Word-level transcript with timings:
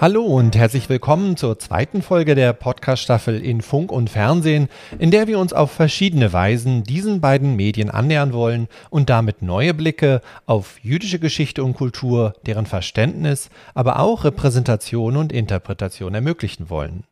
Hallo 0.00 0.22
und 0.22 0.54
herzlich 0.54 0.88
willkommen 0.88 1.36
zur 1.36 1.58
zweiten 1.58 2.02
Folge 2.02 2.36
der 2.36 2.52
Podcast-Staffel 2.52 3.44
in 3.44 3.62
Funk 3.62 3.90
und 3.90 4.08
Fernsehen, 4.08 4.68
in 5.00 5.10
der 5.10 5.26
wir 5.26 5.40
uns 5.40 5.52
auf 5.52 5.72
verschiedene 5.72 6.32
Weisen 6.32 6.84
diesen 6.84 7.20
beiden 7.20 7.56
Medien 7.56 7.90
annähern 7.90 8.32
wollen 8.32 8.68
und 8.90 9.10
damit 9.10 9.42
neue 9.42 9.74
Blicke 9.74 10.20
auf 10.46 10.78
jüdische 10.84 11.18
Geschichte 11.18 11.64
und 11.64 11.74
Kultur, 11.74 12.34
deren 12.46 12.66
Verständnis, 12.66 13.50
aber 13.74 13.98
auch 13.98 14.22
Repräsentation 14.22 15.16
und 15.16 15.32
Interpretation 15.32 16.14
ermöglichen 16.14 16.70
wollen. 16.70 17.02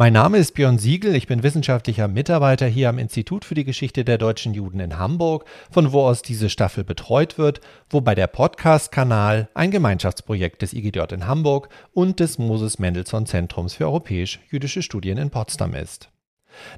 Mein 0.00 0.12
Name 0.12 0.38
ist 0.38 0.54
Björn 0.54 0.78
Siegel, 0.78 1.16
ich 1.16 1.26
bin 1.26 1.42
wissenschaftlicher 1.42 2.06
Mitarbeiter 2.06 2.68
hier 2.68 2.88
am 2.88 2.98
Institut 2.98 3.44
für 3.44 3.56
die 3.56 3.64
Geschichte 3.64 4.04
der 4.04 4.16
deutschen 4.16 4.54
Juden 4.54 4.78
in 4.78 4.96
Hamburg, 4.96 5.44
von 5.72 5.90
wo 5.90 6.02
aus 6.02 6.22
diese 6.22 6.50
Staffel 6.50 6.84
betreut 6.84 7.36
wird, 7.36 7.60
wobei 7.90 8.14
der 8.14 8.28
Podcast-Kanal 8.28 9.48
ein 9.54 9.72
Gemeinschaftsprojekt 9.72 10.62
des 10.62 10.72
IGJ 10.72 11.00
in 11.10 11.26
Hamburg 11.26 11.68
und 11.94 12.20
des 12.20 12.38
Moses 12.38 12.78
Mendelssohn 12.78 13.26
Zentrums 13.26 13.74
für 13.74 13.86
europäisch-jüdische 13.86 14.82
Studien 14.82 15.18
in 15.18 15.30
Potsdam 15.30 15.74
ist. 15.74 16.10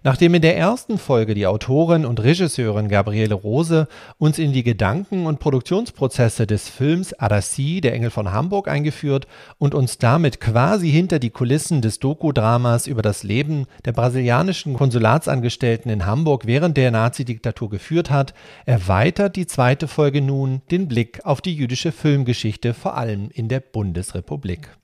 Nachdem 0.03 0.35
in 0.35 0.43
der 0.43 0.57
ersten 0.57 0.99
Folge 0.99 1.35
die 1.35 1.47
Autorin 1.47 2.05
und 2.07 2.23
Regisseurin 2.23 2.89
Gabriele 2.89 3.35
Rose 3.35 3.89
uns 4.19 4.39
in 4.39 4.53
die 4.53 4.63
Gedanken- 4.63 5.27
und 5.27 5.41
Produktionsprozesse 5.41 6.47
des 6.47 6.69
Films 6.69 7.13
Arassi, 7.15 7.81
der 7.81 7.95
Engel 7.95 8.11
von 8.11 8.33
Hamburg, 8.33 8.69
eingeführt 8.69 9.27
und 9.59 9.75
uns 9.75 9.99
damit 9.99 10.41
quasi 10.41 10.91
hinter 10.91 11.19
die 11.19 11.31
Kulissen 11.31 11.83
des 11.83 11.99
Doku-Dramas 11.99 12.87
über 12.87 13.03
das 13.03 13.23
Leben 13.23 13.67
der 13.85 13.93
brasilianischen 13.93 14.75
Konsulatsangestellten 14.75 15.91
in 15.91 16.07
Hamburg 16.07 16.47
während 16.47 16.77
der 16.77 16.91
Nazidiktatur 16.91 17.71
geführt 17.71 18.11
hat, 18.11 18.35
erweitert 18.67 19.37
die 19.37 19.47
zweite 19.47 19.89
Folge 19.89 20.23
nun 20.23 20.63
den 20.71 20.89
Blick 20.89 21.21
auf 21.25 21.41
die 21.41 21.55
jüdische 21.55 21.93
Filmgeschichte 21.93 22.75
vor 22.75 22.97
allem 22.97 23.31
in 23.33 23.49
der 23.49 23.61
Bundesrepublik. 23.61 24.80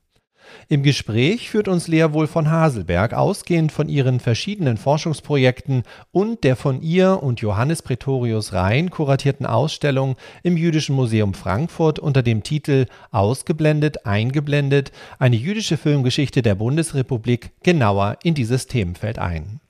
Im 0.68 0.82
Gespräch 0.82 1.50
führt 1.50 1.68
uns 1.68 1.88
Lea 1.88 2.08
Wohl 2.10 2.26
von 2.26 2.50
Haselberg 2.50 3.14
ausgehend 3.14 3.72
von 3.72 3.88
ihren 3.88 4.20
verschiedenen 4.20 4.76
Forschungsprojekten 4.76 5.82
und 6.12 6.44
der 6.44 6.56
von 6.56 6.82
ihr 6.82 7.22
und 7.22 7.40
Johannes 7.40 7.82
Pretorius 7.82 8.52
Rhein 8.52 8.90
kuratierten 8.90 9.46
Ausstellung 9.46 10.16
im 10.42 10.56
Jüdischen 10.56 10.96
Museum 10.96 11.34
Frankfurt 11.34 11.98
unter 11.98 12.22
dem 12.22 12.42
Titel 12.42 12.86
Ausgeblendet, 13.10 14.06
eingeblendet, 14.06 14.92
eine 15.18 15.36
jüdische 15.36 15.76
Filmgeschichte 15.76 16.42
der 16.42 16.54
Bundesrepublik 16.54 17.50
genauer 17.62 18.18
in 18.22 18.34
dieses 18.34 18.66
Themenfeld 18.66 19.18
ein. 19.18 19.60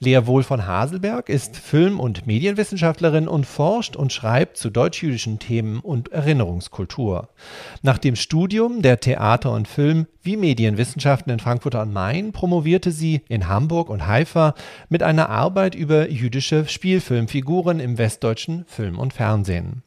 Lea 0.00 0.26
Wohl 0.26 0.44
von 0.44 0.66
Haselberg 0.66 1.28
ist 1.28 1.56
Film- 1.56 1.98
und 1.98 2.26
Medienwissenschaftlerin 2.26 3.26
und 3.26 3.46
forscht 3.46 3.96
und 3.96 4.12
schreibt 4.12 4.56
zu 4.56 4.70
deutsch-jüdischen 4.70 5.40
Themen 5.40 5.80
und 5.80 6.12
Erinnerungskultur. 6.12 7.30
Nach 7.82 7.98
dem 7.98 8.14
Studium 8.14 8.80
der 8.82 9.00
Theater- 9.00 9.52
und 9.52 9.66
Film- 9.66 10.06
wie 10.22 10.36
Medienwissenschaften 10.36 11.32
in 11.32 11.40
Frankfurt 11.40 11.74
am 11.74 11.92
Main 11.92 12.32
promovierte 12.32 12.92
sie 12.92 13.22
in 13.28 13.48
Hamburg 13.48 13.88
und 13.88 14.06
Haifa 14.06 14.54
mit 14.88 15.02
einer 15.02 15.30
Arbeit 15.30 15.74
über 15.74 16.10
jüdische 16.10 16.68
Spielfilmfiguren 16.68 17.80
im 17.80 17.98
westdeutschen 17.98 18.66
Film 18.66 18.98
und 18.98 19.14
Fernsehen. 19.14 19.82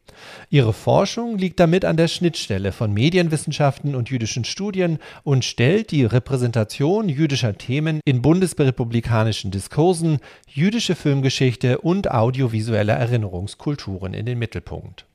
Ihre 0.50 0.74
Forschung 0.74 1.38
liegt 1.38 1.60
damit 1.60 1.86
an 1.86 1.98
der 1.98 2.08
Schnittstelle 2.08 2.72
von 2.72 2.94
Medienwissenschaften 2.94 3.96
und 3.96 4.10
jüdischen 4.10 4.44
Studien 4.44 5.00
und 5.24 5.46
stellt 5.46 5.92
die 5.92 6.06
Repräsentation 6.06 7.10
jüdischer 7.10 7.58
Themen 7.58 8.02
in 8.06 8.22
bundesrepublikanischen 8.22 9.52
Diskursen, 9.52 10.20
jüdische 10.48 10.96
Filmgeschichte 10.96 11.80
und 11.80 12.12
audiovisuelle 12.12 12.94
Erinnerungskulturen 12.94 14.14
in 14.14 14.26
den 14.26 14.40
Mittelpunkt. 14.40 15.06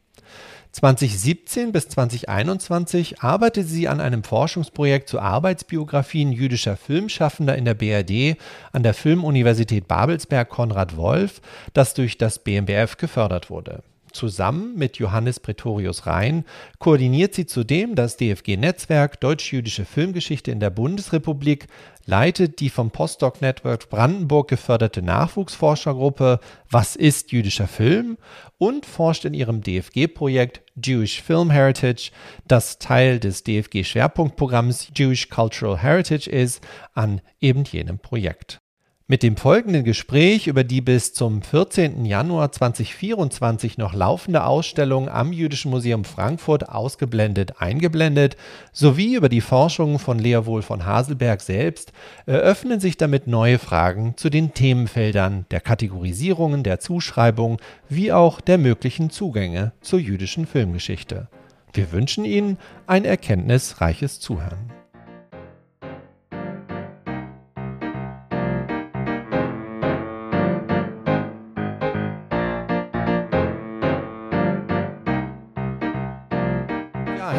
2017 0.77 1.73
bis 1.73 1.89
2021 1.89 3.23
arbeitete 3.23 3.67
sie 3.67 3.89
an 3.89 3.99
einem 3.99 4.23
Forschungsprojekt 4.23 5.09
zu 5.09 5.19
Arbeitsbiografien 5.21 6.33
jüdischer 6.33 6.77
Filmschaffender 6.77 7.57
in 7.57 7.65
der 7.65 7.73
BRD 7.73 8.37
an 8.73 8.83
der 8.83 8.93
Filmuniversität 8.93 9.89
Babelsberg 9.89 10.51
Konrad 10.51 10.99
Wolf, 10.99 11.41
das 11.73 11.95
durch 11.95 12.19
das 12.19 12.41
BMBF 12.41 12.99
gefördert 12.99 13.49
wurde. 13.49 13.83
Zusammen 14.17 14.75
mit 14.77 14.97
Johannes 14.97 15.41
Pretorius 15.41 16.07
Rhein 16.07 16.47
koordiniert 16.79 17.35
sie 17.35 17.45
zudem 17.45 17.95
das 17.95 18.17
DFG-Netzwerk 18.17 19.21
Deutsch-Jüdische 19.21 19.85
Filmgeschichte 19.85 20.51
in 20.51 20.59
der 20.59 20.71
Bundesrepublik, 20.71 21.67
leitet 22.07 22.61
die 22.61 22.71
vom 22.71 22.91
Postdoc 22.91 23.43
Network 23.43 23.91
Brandenburg 23.91 24.49
geförderte 24.49 25.03
Nachwuchsforschergruppe 25.03 26.41
Was 26.71 26.97
ist 26.97 27.31
jüdischer 27.33 27.69
Film 27.69 28.17
und 28.57 28.87
forscht 28.87 29.27
in 29.27 29.35
ihrem 29.35 29.61
DFG-Projekt 29.61 30.63
Jewish 30.83 31.21
Film 31.21 31.51
Heritage, 31.51 32.11
das 32.49 32.79
Teil 32.79 33.21
des 33.21 33.45
DFG-Schwerpunktprogramms 33.45 34.93
Jewish 34.97 35.29
Cultural 35.29 35.77
Heritage 35.77 36.31
ist, 36.31 36.67
an 36.95 37.21
eben 37.39 37.65
jenem 37.65 37.99
Projekt. 37.99 38.63
Mit 39.09 39.23
dem 39.23 39.37
folgenden 39.37 39.85
Gespräch 39.85 40.49
über 40.49 40.65
die 40.65 40.81
bis 40.81 41.15
zum 41.15 41.41
14. 41.41 42.05
Januar 42.05 42.51
2024 42.51 43.79
noch 43.79 43.95
laufende 43.95 44.43
Ausstellung 44.43 45.09
am 45.09 45.33
Jüdischen 45.33 45.71
Museum 45.71 46.03
Frankfurt 46.05 46.69
ausgeblendet 46.69 47.63
eingeblendet 47.63 48.37
sowie 48.73 49.15
über 49.15 49.29
die 49.29 49.43
Forschungen 49.43 50.01
von 50.01 50.19
Lea 50.19 50.41
Wohl 50.45 50.63
von 50.63 50.87
Haselberg 50.87 51.41
selbst 51.41 51.93
eröffnen 52.27 52.81
sich 52.81 52.97
damit 52.97 53.29
neue 53.29 53.61
Fragen 53.61 54.15
zu 54.17 54.29
den 54.29 54.55
Themenfeldern 54.55 55.47
der 55.53 55.61
Kategorisierungen, 55.61 56.65
der 56.65 56.81
Zuschreibung 56.81 57.59
wie 57.89 58.13
auch 58.13 58.41
der 58.41 58.59
möglichen 58.59 59.11
Zugänge 59.11 59.71
zur 59.83 60.01
jüdischen 60.01 60.49
Filmgeschichte. 60.49 61.29
Wir 61.73 61.93
wünschen 61.93 62.25
Ihnen 62.25 62.59
ein 62.89 63.05
erkenntnisreiches 63.05 64.19
Zuhören. 64.19 64.73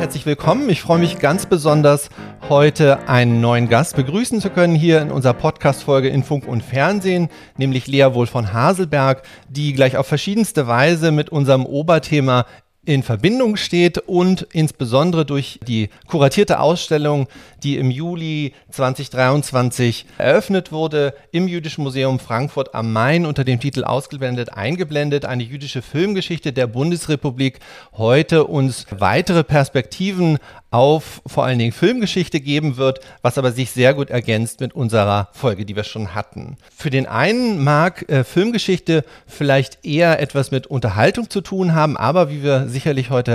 Herzlich 0.07 0.25
willkommen. 0.25 0.69
Ich 0.69 0.81
freue 0.81 0.99
mich 0.99 1.19
ganz 1.19 1.47
besonders, 1.47 2.07
heute 2.47 3.09
einen 3.09 3.41
neuen 3.41 3.67
Gast 3.67 3.97
begrüßen 3.97 4.39
zu 4.39 4.49
können 4.49 4.73
hier 4.73 5.01
in 5.01 5.11
unserer 5.11 5.33
Podcast-Folge 5.33 6.07
in 6.07 6.23
Funk 6.23 6.47
und 6.47 6.63
Fernsehen, 6.63 7.27
nämlich 7.57 7.87
Lea 7.87 8.13
Wohl 8.13 8.25
von 8.25 8.53
Haselberg, 8.53 9.23
die 9.49 9.73
gleich 9.73 9.97
auf 9.97 10.07
verschiedenste 10.07 10.65
Weise 10.65 11.11
mit 11.11 11.29
unserem 11.29 11.65
Oberthema 11.65 12.45
in 12.85 13.03
Verbindung 13.03 13.57
steht 13.57 13.97
und 13.97 14.47
insbesondere 14.53 15.25
durch 15.25 15.59
die 15.67 15.89
kuratierte 16.07 16.61
Ausstellung, 16.61 17.27
die 17.63 17.77
im 17.77 17.91
Juli 17.91 18.53
2023 18.71 20.05
eröffnet 20.17 20.71
wurde 20.71 21.13
im 21.31 21.47
Jüdischen 21.47 21.83
Museum 21.83 22.19
Frankfurt 22.19 22.75
am 22.75 22.93
Main 22.93 23.25
unter 23.25 23.43
dem 23.43 23.59
Titel 23.59 23.83
Ausgeblendet, 23.83 24.53
eingeblendet, 24.53 25.25
eine 25.25 25.43
jüdische 25.43 25.81
Filmgeschichte 25.81 26.53
der 26.53 26.67
Bundesrepublik, 26.67 27.59
heute 27.93 28.45
uns 28.45 28.85
weitere 28.91 29.43
Perspektiven 29.43 30.39
auf 30.69 31.21
vor 31.25 31.45
allen 31.45 31.59
Dingen 31.59 31.71
Filmgeschichte 31.71 32.39
geben 32.39 32.77
wird, 32.77 32.99
was 33.21 33.37
aber 33.37 33.51
sich 33.51 33.71
sehr 33.71 33.93
gut 33.93 34.09
ergänzt 34.09 34.59
mit 34.59 34.73
unserer 34.73 35.29
Folge, 35.31 35.65
die 35.65 35.75
wir 35.75 35.83
schon 35.83 36.13
hatten. 36.13 36.57
Für 36.75 36.89
den 36.89 37.05
einen 37.07 37.63
mag 37.63 38.09
äh, 38.09 38.23
Filmgeschichte 38.23 39.03
vielleicht 39.25 39.85
eher 39.85 40.19
etwas 40.19 40.51
mit 40.51 40.67
Unterhaltung 40.67 41.29
zu 41.29 41.41
tun 41.41 41.73
haben, 41.73 41.95
aber 41.95 42.29
wie 42.29 42.43
wir 42.43 42.67
sicherlich 42.67 43.09
heute 43.09 43.31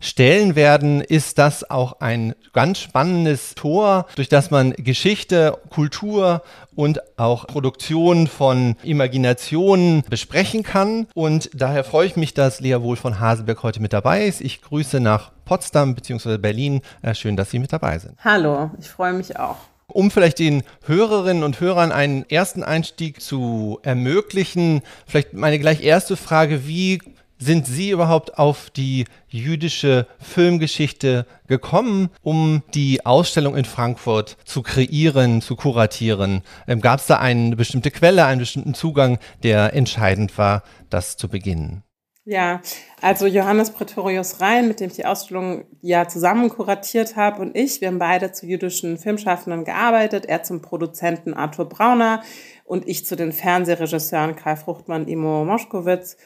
herausstellen 0.00 0.56
werden, 0.56 1.00
ist 1.00 1.38
das 1.38 1.68
auch 1.68 2.00
ein 2.00 2.34
ganz 2.52 2.78
spannendes 2.78 3.54
Tor, 3.54 4.06
durch 4.16 4.28
das 4.28 4.50
man 4.50 4.72
Geschichte, 4.72 5.58
Kultur 5.70 6.42
und 6.74 7.00
auch 7.18 7.46
Produktion 7.46 8.26
von 8.26 8.76
Imaginationen 8.82 10.02
besprechen 10.08 10.62
kann. 10.62 11.06
Und 11.14 11.50
daher 11.54 11.84
freue 11.84 12.06
ich 12.06 12.16
mich, 12.16 12.34
dass 12.34 12.60
Lea 12.60 12.80
Wohl 12.80 12.96
von 12.96 13.20
Haselberg 13.20 13.62
heute 13.62 13.80
mit 13.80 13.92
dabei 13.92 14.26
ist. 14.26 14.40
Ich 14.40 14.62
grüße 14.62 15.00
nach 15.00 15.32
Potsdam 15.44 15.94
bzw. 15.94 16.38
Berlin. 16.38 16.82
Äh, 17.02 17.14
schön, 17.14 17.36
dass 17.36 17.50
Sie 17.50 17.58
mit 17.58 17.72
dabei 17.72 17.98
sind. 17.98 18.14
Hallo, 18.22 18.70
ich 18.78 18.88
freue 18.88 19.12
mich 19.12 19.38
auch. 19.38 19.56
Um 19.88 20.10
vielleicht 20.10 20.40
den 20.40 20.62
Hörerinnen 20.84 21.44
und 21.44 21.60
Hörern 21.60 21.92
einen 21.92 22.28
ersten 22.28 22.64
Einstieg 22.64 23.22
zu 23.22 23.78
ermöglichen, 23.82 24.82
vielleicht 25.06 25.32
meine 25.32 25.58
gleich 25.60 25.82
erste 25.82 26.16
Frage, 26.16 26.66
wie 26.66 27.00
sind 27.38 27.66
Sie 27.66 27.90
überhaupt 27.90 28.38
auf 28.38 28.70
die 28.70 29.04
jüdische 29.28 30.06
Filmgeschichte 30.18 31.26
gekommen, 31.46 32.10
um 32.22 32.62
die 32.74 33.04
Ausstellung 33.04 33.56
in 33.56 33.64
Frankfurt 33.64 34.36
zu 34.44 34.62
kreieren, 34.62 35.42
zu 35.42 35.56
kuratieren? 35.56 36.42
Ähm, 36.66 36.80
Gab 36.80 37.00
es 37.00 37.06
da 37.06 37.18
eine 37.18 37.56
bestimmte 37.56 37.90
Quelle, 37.90 38.24
einen 38.24 38.40
bestimmten 38.40 38.74
Zugang, 38.74 39.18
der 39.42 39.74
entscheidend 39.74 40.36
war, 40.38 40.62
das 40.90 41.16
zu 41.16 41.28
beginnen? 41.28 41.82
Ja, 42.28 42.60
also 43.00 43.26
Johannes 43.26 43.70
Pretorius 43.70 44.40
Rhein, 44.40 44.66
mit 44.66 44.80
dem 44.80 44.88
ich 44.88 44.96
die 44.96 45.06
Ausstellung 45.06 45.64
ja 45.80 46.08
zusammen 46.08 46.48
kuratiert 46.48 47.14
habe, 47.14 47.40
und 47.40 47.56
ich, 47.56 47.80
wir 47.80 47.86
haben 47.86 48.00
beide 48.00 48.32
zu 48.32 48.46
jüdischen 48.46 48.98
Filmschaffenden 48.98 49.64
gearbeitet. 49.64 50.26
Er 50.26 50.42
zum 50.42 50.60
Produzenten 50.60 51.34
Arthur 51.34 51.68
Brauner 51.68 52.24
und 52.64 52.88
ich 52.88 53.06
zu 53.06 53.14
den 53.14 53.30
Fernsehregisseuren 53.30 54.34
Karl 54.34 54.56
Fruchtmann, 54.56 55.06
Imo 55.06 55.44
Moschkowitz. 55.44 56.16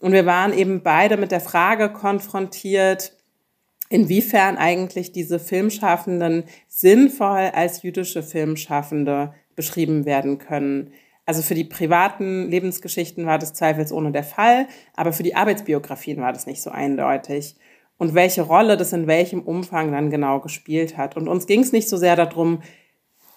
Und 0.00 0.12
wir 0.12 0.26
waren 0.26 0.52
eben 0.52 0.82
beide 0.82 1.16
mit 1.16 1.30
der 1.30 1.40
Frage 1.40 1.90
konfrontiert, 1.90 3.12
inwiefern 3.88 4.56
eigentlich 4.56 5.12
diese 5.12 5.38
Filmschaffenden 5.38 6.44
sinnvoll 6.68 7.50
als 7.54 7.82
jüdische 7.82 8.22
Filmschaffende 8.22 9.34
beschrieben 9.54 10.04
werden 10.04 10.38
können. 10.38 10.92
Also 11.26 11.42
für 11.42 11.54
die 11.54 11.64
privaten 11.64 12.50
Lebensgeschichten 12.50 13.24
war 13.24 13.38
das 13.38 13.54
zweifelsohne 13.54 14.12
der 14.12 14.24
Fall, 14.24 14.66
aber 14.94 15.12
für 15.12 15.22
die 15.22 15.36
Arbeitsbiografien 15.36 16.20
war 16.20 16.32
das 16.32 16.46
nicht 16.46 16.60
so 16.60 16.70
eindeutig. 16.70 17.56
Und 17.96 18.14
welche 18.14 18.42
Rolle 18.42 18.76
das 18.76 18.92
in 18.92 19.06
welchem 19.06 19.40
Umfang 19.40 19.92
dann 19.92 20.10
genau 20.10 20.40
gespielt 20.40 20.96
hat. 20.96 21.16
Und 21.16 21.28
uns 21.28 21.46
ging 21.46 21.60
es 21.60 21.72
nicht 21.72 21.88
so 21.88 21.96
sehr 21.96 22.16
darum, 22.16 22.60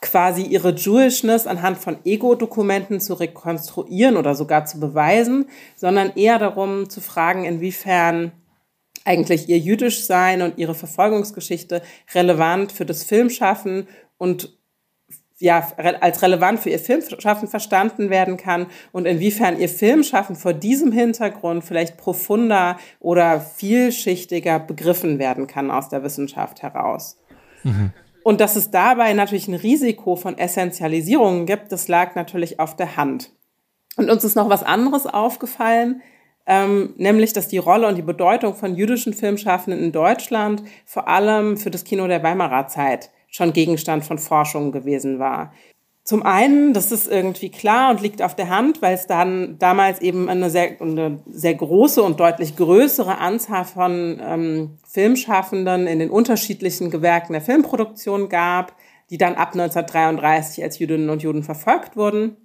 quasi 0.01 0.43
ihre 0.43 0.75
Jewishness 0.75 1.47
anhand 1.47 1.77
von 1.77 1.97
Ego-Dokumenten 2.05 2.99
zu 2.99 3.15
rekonstruieren 3.15 4.17
oder 4.17 4.35
sogar 4.35 4.65
zu 4.65 4.79
beweisen, 4.79 5.49
sondern 5.75 6.11
eher 6.15 6.39
darum 6.39 6.89
zu 6.89 7.01
fragen, 7.01 7.45
inwiefern 7.45 8.31
eigentlich 9.05 9.49
ihr 9.49 9.57
Jüdischsein 9.57 10.41
und 10.41 10.57
ihre 10.57 10.75
Verfolgungsgeschichte 10.75 11.81
relevant 12.13 12.71
für 12.71 12.85
das 12.85 13.03
Filmschaffen 13.03 13.87
und 14.17 14.57
ja, 15.39 15.71
als 15.77 16.23
relevant 16.23 16.59
für 16.59 16.71
ihr 16.71 16.79
Filmschaffen 16.79 17.47
verstanden 17.47 18.09
werden 18.09 18.37
kann 18.37 18.65
und 18.91 19.05
inwiefern 19.05 19.59
ihr 19.59 19.69
Filmschaffen 19.69 20.35
vor 20.35 20.53
diesem 20.53 20.91
Hintergrund 20.91 21.63
vielleicht 21.63 21.97
profunder 21.97 22.77
oder 22.99 23.39
vielschichtiger 23.39 24.59
begriffen 24.59 25.19
werden 25.19 25.45
kann 25.45 25.69
aus 25.69 25.89
der 25.89 26.03
Wissenschaft 26.03 26.63
heraus. 26.63 27.19
Mhm. 27.63 27.93
Und 28.27 28.41
dass 28.41 28.57
es 28.57 28.71
dabei 28.71 29.13
natürlich 29.13 29.47
ein 29.47 29.53
Risiko 29.53 30.17
von 30.17 30.37
Essentialisierungen 30.37 31.45
gibt, 31.45 31.71
das 31.71 31.87
lag 31.87 32.15
natürlich 32.15 32.59
auf 32.59 32.75
der 32.75 32.97
Hand. 32.97 33.31
Und 33.95 34.09
uns 34.09 34.25
ist 34.25 34.35
noch 34.35 34.49
was 34.49 34.63
anderes 34.63 35.05
aufgefallen, 35.05 36.01
ähm, 36.45 36.93
nämlich 36.97 37.31
dass 37.31 37.47
die 37.47 37.57
Rolle 37.57 37.87
und 37.87 37.95
die 37.95 38.01
Bedeutung 38.01 38.53
von 38.53 38.75
jüdischen 38.75 39.13
Filmschaffenden 39.13 39.81
in 39.81 39.93
Deutschland 39.93 40.61
vor 40.83 41.07
allem 41.07 41.55
für 41.55 41.71
das 41.71 41.85
Kino 41.85 42.05
der 42.05 42.21
Weimarer 42.21 42.67
Zeit 42.67 43.11
schon 43.29 43.53
Gegenstand 43.53 44.03
von 44.03 44.17
Forschung 44.17 44.73
gewesen 44.73 45.19
war. 45.19 45.53
Zum 46.07 46.23
einen, 46.23 46.71
das 46.71 46.93
ist 46.93 47.11
irgendwie 47.11 47.49
klar 47.49 47.91
und 47.91 47.99
liegt 47.99 48.21
auf 48.21 48.33
der 48.33 48.47
Hand, 48.47 48.81
weil 48.81 48.95
es 48.95 49.07
dann 49.07 49.59
damals 49.59 49.99
eben 49.99 50.29
eine 50.29 50.49
sehr, 50.49 50.79
eine 50.79 51.19
sehr 51.29 51.53
große 51.53 52.01
und 52.01 52.21
deutlich 52.21 52.55
größere 52.55 53.17
Anzahl 53.17 53.65
von 53.65 54.17
ähm, 54.23 54.77
Filmschaffenden 54.87 55.85
in 55.85 55.99
den 55.99 56.09
unterschiedlichen 56.09 56.91
Gewerken 56.91 57.33
der 57.33 57.41
Filmproduktion 57.41 58.29
gab, 58.29 58.73
die 59.09 59.17
dann 59.17 59.35
ab 59.35 59.49
1933 59.49 60.63
als 60.63 60.79
Jüdinnen 60.79 61.09
und 61.09 61.23
Juden 61.23 61.43
verfolgt 61.43 61.97
wurden. 61.97 62.37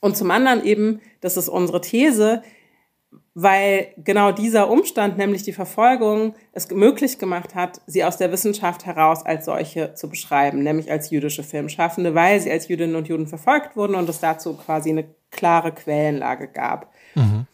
Und 0.00 0.16
zum 0.16 0.30
anderen 0.30 0.64
eben, 0.64 1.02
das 1.20 1.36
ist 1.36 1.50
unsere 1.50 1.82
These, 1.82 2.42
weil 3.34 3.88
genau 3.98 4.32
dieser 4.32 4.70
Umstand, 4.70 5.18
nämlich 5.18 5.42
die 5.42 5.52
Verfolgung, 5.52 6.34
es 6.52 6.70
möglich 6.70 7.18
gemacht 7.18 7.54
hat, 7.54 7.80
sie 7.86 8.02
aus 8.02 8.16
der 8.16 8.32
Wissenschaft 8.32 8.86
heraus 8.86 9.24
als 9.26 9.44
solche 9.44 9.94
zu 9.94 10.08
beschreiben, 10.08 10.62
nämlich 10.62 10.90
als 10.90 11.10
jüdische 11.10 11.42
Filmschaffende, 11.42 12.14
weil 12.14 12.40
sie 12.40 12.50
als 12.50 12.68
Jüdinnen 12.68 12.96
und 12.96 13.08
Juden 13.08 13.26
verfolgt 13.26 13.76
wurden 13.76 13.94
und 13.94 14.08
es 14.08 14.20
dazu 14.20 14.54
quasi 14.56 14.90
eine 14.90 15.04
klare 15.30 15.72
Quellenlage 15.72 16.48
gab. 16.48 16.90
Mhm. 17.14 17.46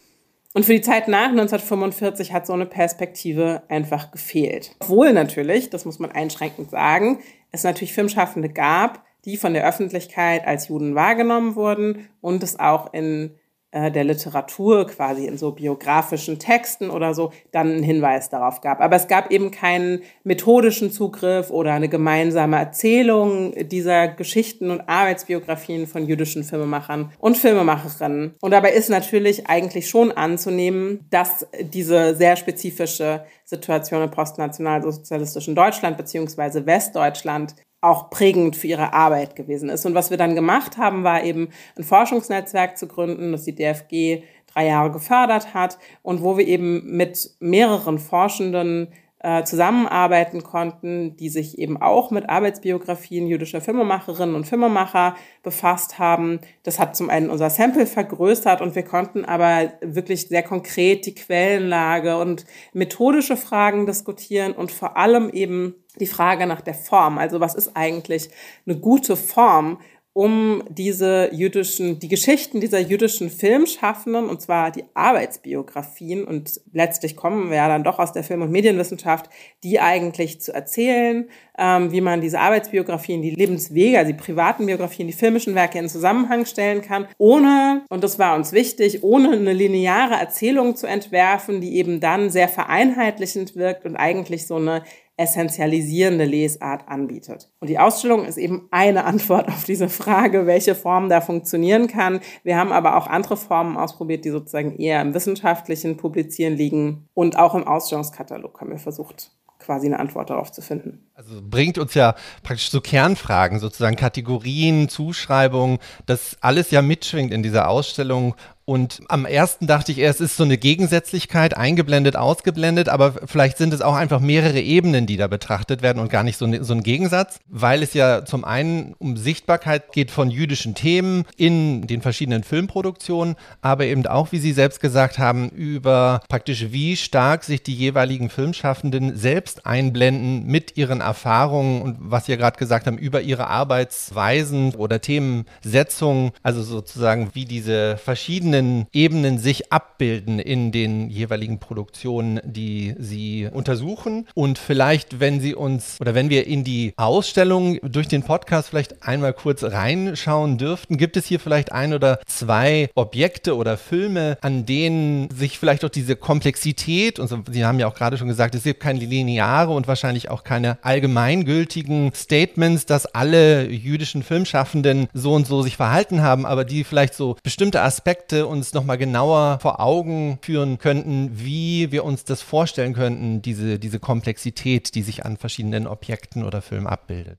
Und 0.54 0.66
für 0.66 0.74
die 0.74 0.82
Zeit 0.82 1.08
nach 1.08 1.30
1945 1.30 2.32
hat 2.32 2.46
so 2.46 2.52
eine 2.52 2.66
Perspektive 2.66 3.62
einfach 3.68 4.10
gefehlt. 4.10 4.76
Obwohl 4.80 5.12
natürlich, 5.12 5.70
das 5.70 5.84
muss 5.84 5.98
man 5.98 6.12
einschränkend 6.12 6.70
sagen, 6.70 7.20
es 7.50 7.64
natürlich 7.64 7.94
Filmschaffende 7.94 8.50
gab, 8.50 9.04
die 9.24 9.36
von 9.36 9.54
der 9.54 9.66
Öffentlichkeit 9.66 10.46
als 10.46 10.68
Juden 10.68 10.94
wahrgenommen 10.94 11.56
wurden 11.56 12.08
und 12.20 12.42
es 12.42 12.58
auch 12.58 12.92
in 12.92 13.34
der 13.72 14.04
Literatur, 14.04 14.86
quasi 14.86 15.26
in 15.26 15.38
so 15.38 15.52
biografischen 15.52 16.38
Texten 16.38 16.90
oder 16.90 17.14
so, 17.14 17.32
dann 17.52 17.70
einen 17.70 17.82
Hinweis 17.82 18.28
darauf 18.28 18.60
gab. 18.60 18.80
Aber 18.80 18.96
es 18.96 19.08
gab 19.08 19.30
eben 19.30 19.50
keinen 19.50 20.02
methodischen 20.24 20.90
Zugriff 20.90 21.50
oder 21.50 21.72
eine 21.72 21.88
gemeinsame 21.88 22.58
Erzählung 22.58 23.54
dieser 23.68 24.08
Geschichten 24.08 24.70
und 24.70 24.82
Arbeitsbiografien 24.88 25.86
von 25.86 26.06
jüdischen 26.06 26.44
Filmemachern 26.44 27.12
und 27.18 27.38
Filmemacherinnen. 27.38 28.34
Und 28.40 28.50
dabei 28.50 28.72
ist 28.72 28.90
natürlich 28.90 29.46
eigentlich 29.46 29.88
schon 29.88 30.12
anzunehmen, 30.12 31.06
dass 31.10 31.46
diese 31.60 32.14
sehr 32.14 32.36
spezifische 32.36 33.24
Situation 33.44 34.02
im 34.02 34.10
postnationalsozialistischen 34.10 35.54
Deutschland 35.54 35.96
beziehungsweise 35.96 36.66
Westdeutschland 36.66 37.54
auch 37.82 38.08
prägend 38.10 38.56
für 38.56 38.68
ihre 38.68 38.94
Arbeit 38.94 39.36
gewesen 39.36 39.68
ist. 39.68 39.84
Und 39.84 39.94
was 39.94 40.10
wir 40.10 40.16
dann 40.16 40.34
gemacht 40.34 40.78
haben, 40.78 41.04
war 41.04 41.22
eben 41.24 41.50
ein 41.76 41.84
Forschungsnetzwerk 41.84 42.78
zu 42.78 42.86
gründen, 42.86 43.32
das 43.32 43.44
die 43.44 43.54
DFG 43.54 44.22
drei 44.46 44.66
Jahre 44.66 44.90
gefördert 44.90 45.52
hat 45.52 45.78
und 46.02 46.22
wo 46.22 46.38
wir 46.38 46.46
eben 46.46 46.96
mit 46.96 47.30
mehreren 47.40 47.98
Forschenden 47.98 48.88
äh, 49.18 49.44
zusammenarbeiten 49.44 50.42
konnten, 50.42 51.16
die 51.16 51.28
sich 51.28 51.58
eben 51.58 51.80
auch 51.80 52.10
mit 52.10 52.28
Arbeitsbiografien 52.28 53.26
jüdischer 53.26 53.60
Filmemacherinnen 53.60 54.34
und 54.34 54.46
Filmemacher 54.46 55.16
befasst 55.42 55.98
haben. 55.98 56.40
Das 56.64 56.78
hat 56.78 56.96
zum 56.96 57.08
einen 57.08 57.30
unser 57.30 57.48
Sample 57.48 57.86
vergrößert 57.86 58.60
und 58.60 58.74
wir 58.74 58.82
konnten 58.82 59.24
aber 59.24 59.72
wirklich 59.80 60.28
sehr 60.28 60.42
konkret 60.42 61.06
die 61.06 61.14
Quellenlage 61.14 62.16
und 62.16 62.44
methodische 62.72 63.36
Fragen 63.36 63.86
diskutieren 63.86 64.52
und 64.52 64.72
vor 64.72 64.96
allem 64.96 65.30
eben 65.30 65.74
die 66.00 66.06
Frage 66.06 66.46
nach 66.46 66.60
der 66.60 66.74
Form. 66.74 67.18
Also 67.18 67.40
was 67.40 67.54
ist 67.54 67.72
eigentlich 67.74 68.30
eine 68.66 68.76
gute 68.76 69.16
Form 69.16 69.78
um 70.14 70.62
diese 70.68 71.30
jüdischen, 71.32 71.98
die 71.98 72.08
Geschichten 72.08 72.60
dieser 72.60 72.80
jüdischen 72.80 73.30
Filmschaffenden, 73.30 74.28
und 74.28 74.42
zwar 74.42 74.70
die 74.70 74.84
Arbeitsbiografien, 74.92 76.24
und 76.24 76.60
letztlich 76.72 77.16
kommen 77.16 77.48
wir 77.48 77.56
ja 77.56 77.68
dann 77.68 77.82
doch 77.82 77.98
aus 77.98 78.12
der 78.12 78.22
Film- 78.22 78.42
und 78.42 78.50
Medienwissenschaft, 78.50 79.30
die 79.64 79.80
eigentlich 79.80 80.42
zu 80.42 80.52
erzählen, 80.52 81.30
ähm, 81.56 81.92
wie 81.92 82.02
man 82.02 82.20
diese 82.20 82.40
Arbeitsbiografien, 82.40 83.22
die 83.22 83.30
Lebenswege, 83.30 83.98
also 83.98 84.12
die 84.12 84.18
privaten 84.18 84.66
Biografien, 84.66 85.06
die 85.06 85.14
filmischen 85.14 85.54
Werke 85.54 85.78
in 85.78 85.88
Zusammenhang 85.88 86.44
stellen 86.44 86.82
kann, 86.82 87.08
ohne, 87.16 87.86
und 87.88 88.04
das 88.04 88.18
war 88.18 88.36
uns 88.36 88.52
wichtig, 88.52 89.02
ohne 89.02 89.32
eine 89.32 89.54
lineare 89.54 90.14
Erzählung 90.14 90.76
zu 90.76 90.86
entwerfen, 90.86 91.62
die 91.62 91.76
eben 91.76 92.00
dann 92.00 92.28
sehr 92.28 92.48
vereinheitlichend 92.48 93.56
wirkt 93.56 93.86
und 93.86 93.96
eigentlich 93.96 94.46
so 94.46 94.56
eine 94.56 94.82
essentialisierende 95.16 96.24
Lesart 96.24 96.88
anbietet. 96.88 97.50
Und 97.60 97.68
die 97.68 97.78
Ausstellung 97.78 98.24
ist 98.24 98.38
eben 98.38 98.68
eine 98.70 99.04
Antwort 99.12 99.48
auf 99.48 99.64
diese 99.64 99.88
Frage, 99.88 100.46
welche 100.46 100.74
Form 100.74 101.08
da 101.08 101.20
funktionieren 101.20 101.86
kann. 101.86 102.20
Wir 102.42 102.56
haben 102.56 102.72
aber 102.72 102.96
auch 102.96 103.06
andere 103.06 103.36
Formen 103.36 103.76
ausprobiert, 103.76 104.24
die 104.24 104.30
sozusagen 104.30 104.76
eher 104.76 105.00
im 105.02 105.14
wissenschaftlichen 105.14 105.96
Publizieren 105.96 106.54
liegen. 106.54 107.08
Und 107.14 107.38
auch 107.38 107.54
im 107.54 107.66
Ausstellungskatalog 107.66 108.60
haben 108.60 108.70
wir 108.70 108.78
versucht, 108.78 109.32
quasi 109.58 109.86
eine 109.86 110.00
Antwort 110.00 110.30
darauf 110.30 110.50
zu 110.50 110.62
finden. 110.62 111.10
Also 111.14 111.42
bringt 111.42 111.76
uns 111.76 111.92
ja 111.92 112.14
praktisch 112.42 112.70
so 112.70 112.80
Kernfragen, 112.80 113.60
sozusagen 113.60 113.96
Kategorien, 113.96 114.88
Zuschreibungen, 114.88 115.78
das 116.06 116.38
alles 116.40 116.70
ja 116.70 116.80
mitschwingt 116.80 117.34
in 117.34 117.42
dieser 117.42 117.68
Ausstellung. 117.68 118.34
Und 118.64 119.00
am 119.08 119.26
ersten 119.26 119.66
dachte 119.66 119.90
ich 119.90 119.98
erst, 119.98 120.20
es 120.20 120.30
ist 120.30 120.36
so 120.36 120.44
eine 120.44 120.56
Gegensätzlichkeit, 120.56 121.56
eingeblendet, 121.56 122.14
ausgeblendet, 122.14 122.88
aber 122.88 123.14
vielleicht 123.26 123.58
sind 123.58 123.74
es 123.74 123.82
auch 123.82 123.96
einfach 123.96 124.20
mehrere 124.20 124.60
Ebenen, 124.60 125.06
die 125.06 125.16
da 125.16 125.26
betrachtet 125.26 125.82
werden 125.82 125.98
und 125.98 126.10
gar 126.10 126.22
nicht 126.22 126.38
so, 126.38 126.46
ne, 126.46 126.62
so 126.62 126.72
ein 126.72 126.84
Gegensatz, 126.84 127.40
weil 127.48 127.82
es 127.82 127.92
ja 127.92 128.24
zum 128.24 128.44
einen 128.44 128.94
um 128.98 129.16
Sichtbarkeit 129.16 129.92
geht 129.92 130.12
von 130.12 130.30
jüdischen 130.30 130.76
Themen 130.76 131.24
in 131.36 131.88
den 131.88 132.02
verschiedenen 132.02 132.44
Filmproduktionen, 132.44 133.34
aber 133.62 133.84
eben 133.86 134.06
auch, 134.06 134.30
wie 134.30 134.38
Sie 134.38 134.52
selbst 134.52 134.80
gesagt 134.80 135.18
haben, 135.18 135.48
über 135.50 136.20
praktisch 136.28 136.70
wie 136.70 136.96
stark 136.96 137.42
sich 137.42 137.64
die 137.64 137.74
jeweiligen 137.74 138.30
Filmschaffenden 138.30 139.16
selbst 139.16 139.66
einblenden 139.66 140.46
mit 140.46 140.76
ihren 140.76 141.01
Erfahrungen 141.02 141.82
und 141.82 141.96
was 142.00 142.26
ja 142.26 142.36
gerade 142.36 142.58
gesagt 142.58 142.86
haben, 142.86 142.98
über 142.98 143.20
ihre 143.20 143.46
Arbeitsweisen 143.46 144.74
oder 144.74 145.00
Themensetzungen, 145.00 146.32
also 146.42 146.62
sozusagen 146.62 147.30
wie 147.34 147.44
diese 147.44 147.96
verschiedenen 147.96 148.22
verschiedenen 148.22 148.86
Ebenen 148.92 149.38
sich 149.38 149.72
abbilden 149.72 150.38
in 150.38 150.72
den 150.72 151.10
jeweiligen 151.10 151.58
Produktionen, 151.58 152.40
die 152.44 152.94
Sie 152.98 153.48
untersuchen. 153.52 154.26
Und 154.34 154.58
vielleicht, 154.58 155.20
wenn 155.20 155.40
Sie 155.40 155.54
uns 155.54 156.00
oder 156.00 156.14
wenn 156.14 156.30
wir 156.30 156.46
in 156.46 156.64
die 156.64 156.92
Ausstellung 156.96 157.78
durch 157.82 158.08
den 158.08 158.22
Podcast 158.22 158.68
vielleicht 158.68 159.02
einmal 159.02 159.32
kurz 159.32 159.64
reinschauen 159.64 160.56
dürften, 160.56 160.96
gibt 160.96 161.16
es 161.16 161.26
hier 161.26 161.40
vielleicht 161.40 161.72
ein 161.72 161.94
oder 161.94 162.20
zwei 162.26 162.90
Objekte 162.94 163.56
oder 163.56 163.76
Filme, 163.76 164.38
an 164.40 164.66
denen 164.66 165.28
sich 165.30 165.58
vielleicht 165.58 165.84
auch 165.84 165.90
diese 165.90 166.16
Komplexität, 166.16 167.18
und 167.18 167.28
so, 167.28 167.38
Sie 167.50 167.64
haben 167.64 167.78
ja 167.78 167.86
auch 167.86 167.94
gerade 167.94 168.18
schon 168.18 168.28
gesagt, 168.28 168.54
es 168.54 168.62
gibt 168.62 168.80
keine 168.80 169.00
lineare 169.00 169.72
und 169.72 169.88
wahrscheinlich 169.88 170.30
auch 170.30 170.44
keine 170.44 170.82
allgemeingültigen 170.92 172.12
Statements, 172.14 172.84
dass 172.84 173.06
alle 173.06 173.70
jüdischen 173.70 174.22
Filmschaffenden 174.22 175.08
so 175.14 175.32
und 175.32 175.46
so 175.46 175.62
sich 175.62 175.78
verhalten 175.78 176.20
haben, 176.20 176.44
aber 176.44 176.66
die 176.66 176.84
vielleicht 176.84 177.14
so 177.14 177.36
bestimmte 177.42 177.80
Aspekte 177.80 178.46
uns 178.46 178.74
nochmal 178.74 178.98
genauer 178.98 179.58
vor 179.62 179.80
Augen 179.80 180.38
führen 180.42 180.76
könnten, 180.76 181.30
wie 181.32 181.90
wir 181.92 182.04
uns 182.04 182.24
das 182.24 182.42
vorstellen 182.42 182.92
könnten, 182.92 183.40
diese, 183.40 183.78
diese 183.78 184.00
Komplexität, 184.00 184.94
die 184.94 185.02
sich 185.02 185.24
an 185.24 185.38
verschiedenen 185.38 185.86
Objekten 185.86 186.44
oder 186.44 186.60
Filmen 186.60 186.86
abbildet. 186.86 187.38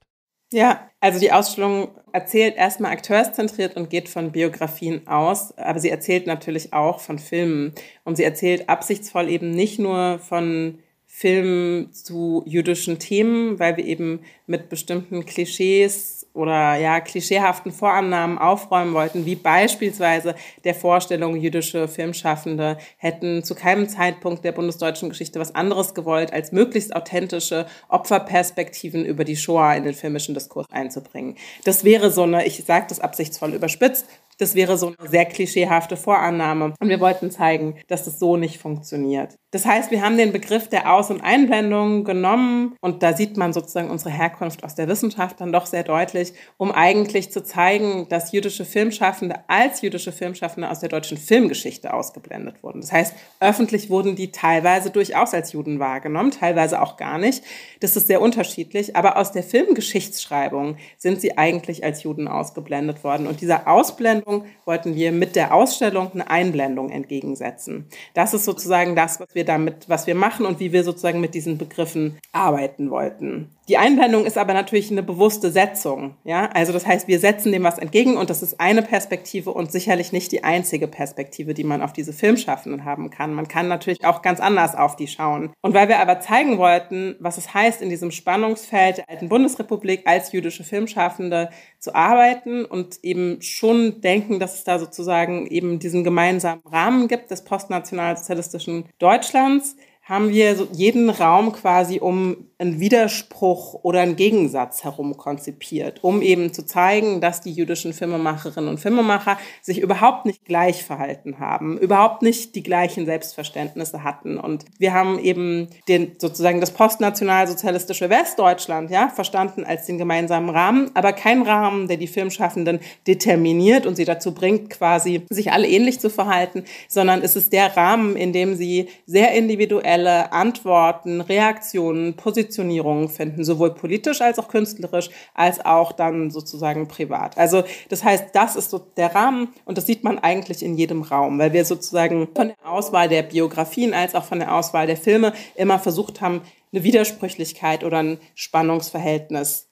Ja, 0.51 0.89
also 1.00 1.19
die 1.19 1.31
Ausstellung 1.31 1.89
erzählt 2.12 2.55
erstmal 2.55 2.91
akteurszentriert 2.91 3.75
und 3.75 3.89
geht 3.89 4.10
von 4.10 4.31
Biografien 4.31 5.07
aus, 5.07 5.55
aber 5.57 5.79
sie 5.79 5.89
erzählt 5.89 6.27
natürlich 6.27 6.74
auch 6.74 7.00
von 7.00 7.17
Filmen 7.17 7.74
und 8.03 8.17
sie 8.17 8.24
erzählt 8.24 8.69
absichtsvoll 8.69 9.29
eben 9.29 9.51
nicht 9.51 9.79
nur 9.79 10.19
von 10.19 10.79
Film 11.15 11.89
zu 11.93 12.41
jüdischen 12.48 12.98
Themen, 12.98 13.60
weil 13.60 13.77
wir 13.77 13.86
eben 13.86 14.22
mit 14.48 14.67
bestimmten 14.67 15.27
Klischees 15.27 16.25
oder 16.34 16.75
ja 16.75 17.00
klischeehaften 17.01 17.72
Vorannahmen 17.72 18.39
aufräumen 18.39 18.96
wollten, 18.96 19.27
wie 19.27 19.36
beispielsweise 19.36 20.34
der 20.63 20.74
Vorstellung, 20.74 21.36
jüdische 21.38 21.88
Filmschaffende 21.88 22.79
hätten 22.98 23.43
zu 23.43 23.53
keinem 23.53 23.88
Zeitpunkt 23.88 24.43
der 24.43 24.53
bundesdeutschen 24.53 25.10
Geschichte 25.10 25.39
was 25.39 25.53
anderes 25.53 25.93
gewollt, 25.93 26.34
als 26.34 26.51
möglichst 26.51 26.96
authentische 26.96 27.67
Opferperspektiven 27.89 29.05
über 29.05 29.24
die 29.24 29.38
Shoah 29.38 29.75
in 29.75 29.84
den 29.84 29.93
filmischen 29.93 30.34
Diskurs 30.34 30.65
einzubringen. 30.72 31.36
Das 31.63 31.84
wäre 31.84 32.10
so 32.10 32.24
eine, 32.24 32.43
ich 32.48 32.65
sage 32.65 32.88
das 32.89 33.00
absichtsvoll 33.00 33.53
überspitzt, 33.53 34.08
das 34.39 34.55
wäre 34.55 34.79
so 34.79 34.88
eine 34.88 35.10
sehr 35.10 35.25
klischeehafte 35.25 35.96
Vorannahme. 35.96 36.74
Und 36.79 36.89
wir 36.89 37.00
wollten 37.00 37.29
zeigen, 37.29 37.75
dass 37.88 38.03
das 38.03 38.17
so 38.17 38.36
nicht 38.36 38.58
funktioniert. 38.58 39.36
Das 39.53 39.67
heißt, 39.67 39.91
wir 39.91 40.01
haben 40.01 40.17
den 40.17 40.31
Begriff 40.31 40.67
der 40.67 40.91
Aus- 40.91 41.12
und 41.12 41.22
Einblendung 41.22 42.05
genommen 42.05 42.75
und 42.81 43.03
da 43.03 43.13
sieht 43.13 43.38
man 43.38 43.53
sozusagen 43.53 43.91
unsere 43.91 44.10
Herkunft 44.10 44.63
aus 44.63 44.74
der 44.74 44.88
Wissenschaft 44.88 45.39
dann 45.39 45.51
doch 45.51 45.67
sehr 45.67 45.83
deutlich, 45.83 46.33
um 46.57 46.72
eigentlich 46.72 47.31
zu 47.31 47.43
zeigen, 47.43 48.07
dass 48.10 48.31
jüdische 48.31 48.65
Filmschaffende 48.65 49.36
als 49.48 49.83
jüdische 49.83 50.12
Filmschaffende 50.12 50.72
aus 50.72 50.79
der 50.79 50.89
deutschen 50.89 51.19
Filmgeschichte 51.19 51.93
ausgeblendet 51.93 52.63
wurden. 52.63 52.81
Das 52.81 52.91
heißt, 52.91 53.13
öffentlich 53.41 53.91
wurden 53.91 54.15
die 54.15 54.31
teilweise 54.31 54.89
durchaus 54.89 55.36
als 55.36 55.51
Juden 55.51 55.77
wahrgenommen, 55.77 56.31
teilweise 56.31 56.81
auch 56.81 56.98
gar 56.98 57.19
nicht. 57.19 57.43
Das 57.79 57.95
ist 57.95 58.07
sehr 58.07 58.22
unterschiedlich, 58.22 58.95
aber 58.95 59.17
aus 59.17 59.33
der 59.33 59.43
Filmgeschichtsschreibung 59.43 60.77
sind 60.98 61.22
sie 61.22 61.38
eigentlich 61.38 61.83
als 61.83 62.01
Juden 62.01 62.27
ausgeblendet 62.27 63.03
worden. 63.03 63.27
Und 63.27 63.41
dieser 63.41 63.67
Ausblendung 63.67 64.45
wollten 64.65 64.95
wir 64.95 65.12
mit 65.12 65.36
der 65.36 65.53
Ausstellung 65.53 66.12
eine 66.12 66.27
Einblendung 66.27 66.89
entgegensetzen. 66.89 67.88
Das 68.15 68.33
ist 68.33 68.45
sozusagen 68.45 68.95
das, 68.95 69.19
was 69.19 69.36
wir 69.36 69.42
wir 69.43 69.45
damit, 69.45 69.89
was 69.89 70.07
wir 70.07 70.15
machen 70.15 70.45
und 70.45 70.59
wie 70.59 70.71
wir 70.71 70.83
sozusagen 70.83 71.21
mit 71.21 71.33
diesen 71.33 71.57
Begriffen 71.57 72.17
arbeiten 72.31 72.89
wollten. 72.89 73.50
Die 73.70 73.77
Einblendung 73.77 74.25
ist 74.25 74.38
aber 74.38 74.53
natürlich 74.53 74.91
eine 74.91 75.03
bewusste 75.03 75.50
Setzung. 75.50 76.17
Ja, 76.25 76.50
also 76.53 76.74
das 76.74 76.86
heißt, 76.86 77.08
wir 77.08 77.20
setzen 77.20 77.53
dem 77.53 77.63
was 77.63 77.77
entgegen 77.77 78.17
und 78.17 78.29
das 78.29 78.43
ist 78.43 78.60
eine 78.60 78.82
Perspektive 78.82 79.51
und 79.51 79.72
sicherlich 79.72 80.12
nicht 80.12 80.34
die 80.34 80.43
einzige 80.43 80.89
Perspektive, 80.89 81.53
die 81.53 81.63
man 81.63 81.82
auf 81.82 81.93
diese 81.93 82.12
Filmschaffenden 82.12 82.84
haben 82.84 83.10
kann. 83.10 83.34
Man 83.34 83.48
kann 83.48 83.70
natürlich 83.70 84.03
auch 84.03 84.22
ganz 84.22 84.41
anders 84.41 84.75
auf 84.75 84.98
die 84.98 85.08
schauen. 85.08 85.53
Und 85.62 85.74
weil 85.74 85.88
wir 85.88 86.00
aber 86.00 86.20
zeigen 86.20 86.58
wollten, 86.58 87.15
was 87.20 87.38
es 87.38 87.53
heißt, 87.53 87.82
in 87.82 87.89
diesem 87.89 88.12
Spannungsfeld 88.12 88.98
der 88.98 89.10
alten 89.10 89.29
Bundesrepublik 89.29 90.01
als 90.05 90.34
jüdische 90.34 90.65
Filmschaffende 90.65 91.50
zu 91.79 91.96
arbeiten 91.96 92.65
und 92.65 93.00
eben 93.01 93.41
schon 93.41 94.01
denken, 94.01 94.39
dass 94.39 94.55
es 94.55 94.65
da 94.65 94.77
sozusagen 94.77 95.48
eben 95.48 95.79
diesen 95.79 96.03
gemeinsamen 96.03 96.62
Rahmen 96.65 97.08
gibt 97.08 97.32
des 97.32 97.46
postnationalsozialistischen 97.46 98.89
Deutschlands, 99.00 99.77
haben 100.03 100.29
wir 100.29 100.55
so 100.55 100.67
jeden 100.74 101.10
Raum 101.10 101.53
quasi 101.53 102.00
um 102.00 102.50
einen 102.63 102.79
Widerspruch 102.79 103.79
oder 103.84 104.01
einen 104.01 104.15
Gegensatz 104.15 104.84
herum 104.84 105.17
konzipiert, 105.17 106.03
um 106.03 106.22
eben 106.22 106.53
zu 106.53 106.65
zeigen, 106.65 107.22
dass 107.22 107.41
die 107.41 107.51
jüdischen 107.51 107.93
Filmemacherinnen 107.93 108.70
und 108.70 108.79
Filmemacher 108.79 109.38
sich 109.62 109.79
überhaupt 109.79 110.25
nicht 110.25 110.46
gleich 110.46 110.84
verhalten 110.84 111.39
haben, 111.39 111.77
überhaupt 111.77 112.22
nicht 112.22 112.55
die 112.55 112.63
gleichen 112.63 113.05
Selbstverständnisse 113.05 114.03
hatten. 114.03 114.38
Und 114.38 114.65
wir 114.79 114.93
haben 114.93 115.20
eben 115.20 115.67
den, 115.88 116.13
sozusagen 116.17 116.60
das 116.60 116.72
postnationalsozialistische 116.72 118.10
Westdeutschland, 118.10 118.89
ja, 118.91 119.10
verstanden 119.10 119.63
als 119.63 119.86
den 119.86 119.98
gemeinsamen 119.98 120.50
Rahmen, 120.50 120.91
aber 120.93 121.13
kein 121.13 121.41
Rahmen, 121.43 121.88
der 121.88 121.98
die 121.98 122.08
Filmschaffenden 122.08 122.79
determiniert 123.08 123.86
und 123.86 123.96
sie 123.96 124.05
dazu 124.05 124.34
bringt, 124.34 124.70
quasi 124.70 125.25
sich 125.29 125.51
alle 125.51 125.67
ähnlich 125.67 126.00
zu 126.00 126.10
verhalten, 126.10 126.63
sondern 126.88 127.22
es 127.22 127.36
ist 127.36 127.53
der 127.53 127.75
Rahmen, 127.75 128.15
in 128.15 128.34
dem 128.34 128.55
sie 128.55 128.89
sehr 129.05 129.32
individuell 129.34 129.84
individuelle 129.84 130.32
Antworten, 130.32 131.22
Reaktionen, 131.22 132.15
Positionierungen 132.53 133.10
finden, 133.10 133.43
sowohl 133.43 133.74
politisch 133.74 134.22
als 134.22 134.38
auch 134.38 134.48
künstlerisch, 134.48 135.10
als 135.33 135.63
auch 135.65 135.91
dann 135.91 136.29
sozusagen 136.29 136.88
privat. 136.88 137.38
Also 137.38 137.63
das 137.89 138.03
heißt, 138.03 138.27
das 138.33 138.55
ist 138.55 138.69
so 138.69 138.79
der 138.95 139.15
Rahmen 139.15 139.50
und 139.65 139.77
das 139.77 139.88
sieht 139.88 140.03
man 140.03 140.19
eigentlich 140.19 140.63
in 140.63 140.77
jedem 140.77 141.01
Raum, 141.01 141.39
weil 141.39 141.53
wir 141.53 141.65
sozusagen 141.65 142.27
von 142.36 142.50
der 142.50 142.69
Auswahl 142.72 143.10
der 143.10 143.24
Biografien 143.24 143.93
als 143.93 144.13
auch 144.13 144.24
von 144.24 144.39
der 144.39 144.53
Auswahl 144.53 144.86
der 144.86 144.98
Filme 144.98 145.33
immer 145.55 145.79
versucht 145.79 146.22
haben, 146.22 146.41
eine 146.72 146.83
Widersprüchlichkeit 146.83 147.83
oder 147.83 148.00
ein 148.00 148.17
Spannungsverhältnis 148.36 149.67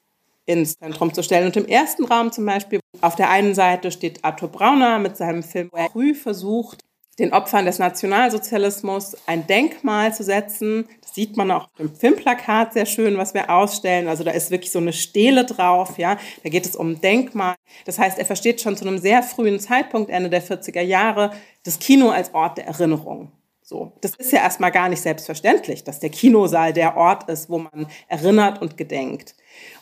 ins 0.46 0.78
Zentrum 0.78 1.14
zu 1.14 1.22
stellen. 1.24 1.46
Und 1.46 1.58
im 1.58 1.68
ersten 1.68 2.06
Raum 2.06 2.32
zum 2.32 2.46
Beispiel, 2.46 2.80
auf 3.02 3.16
der 3.16 3.30
einen 3.30 3.54
Seite 3.54 3.92
steht 3.92 4.24
Arthur 4.24 4.50
Brauner 4.50 4.98
mit 4.98 5.18
seinem 5.18 5.44
Film, 5.44 5.70
wo 5.72 5.78
er 5.78 5.90
früh 5.90 6.16
versucht, 6.16 6.84
den 7.20 7.34
Opfern 7.34 7.66
des 7.66 7.80
Nationalsozialismus 7.80 9.16
ein 9.26 9.46
Denkmal 9.46 10.14
zu 10.14 10.24
setzen. 10.24 10.88
Das 11.02 11.14
sieht 11.14 11.38
man 11.38 11.52
auch 11.52 11.68
dem 11.78 11.94
Filmplakat 11.94 12.74
sehr 12.74 12.86
schön, 12.86 13.18
was 13.18 13.34
wir 13.34 13.50
ausstellen. 13.50 14.08
Also 14.08 14.24
da 14.24 14.32
ist 14.32 14.52
wirklich 14.52 14.72
so 14.72 14.80
eine 14.80 14.94
Stele 14.94 15.46
drauf, 15.46 15.98
ja. 15.98 16.18
Da 16.44 16.50
geht 16.50 16.66
es 16.66 16.76
um 16.76 17.02
Denkmal. 17.02 17.56
Das 17.86 18.00
heißt, 18.00 18.18
er 18.18 18.26
versteht 18.26 18.62
schon 18.62 18.78
zu 18.78 18.88
einem 18.88 18.98
sehr 18.98 19.24
frühen 19.24 19.60
Zeitpunkt, 19.60 20.10
Ende 20.10 20.30
der 20.30 20.44
40er 20.44 20.82
Jahre, 20.82 21.32
das 21.64 21.80
Kino 21.80 22.10
als 22.10 22.34
Ort 22.34 22.58
der 22.58 22.68
Erinnerung. 22.68 23.32
So. 23.72 23.94
Das 24.02 24.16
ist 24.16 24.34
ja 24.34 24.40
erstmal 24.40 24.70
gar 24.70 24.90
nicht 24.90 25.02
selbstverständlich, 25.02 25.86
dass 25.86 26.02
der 26.02 26.10
Kinosaal 26.10 26.74
der 26.74 26.98
Ort 26.98 27.30
ist, 27.30 27.50
wo 27.50 27.60
man 27.60 27.88
erinnert 28.10 28.62
und 28.62 28.76
gedenkt. 28.76 29.34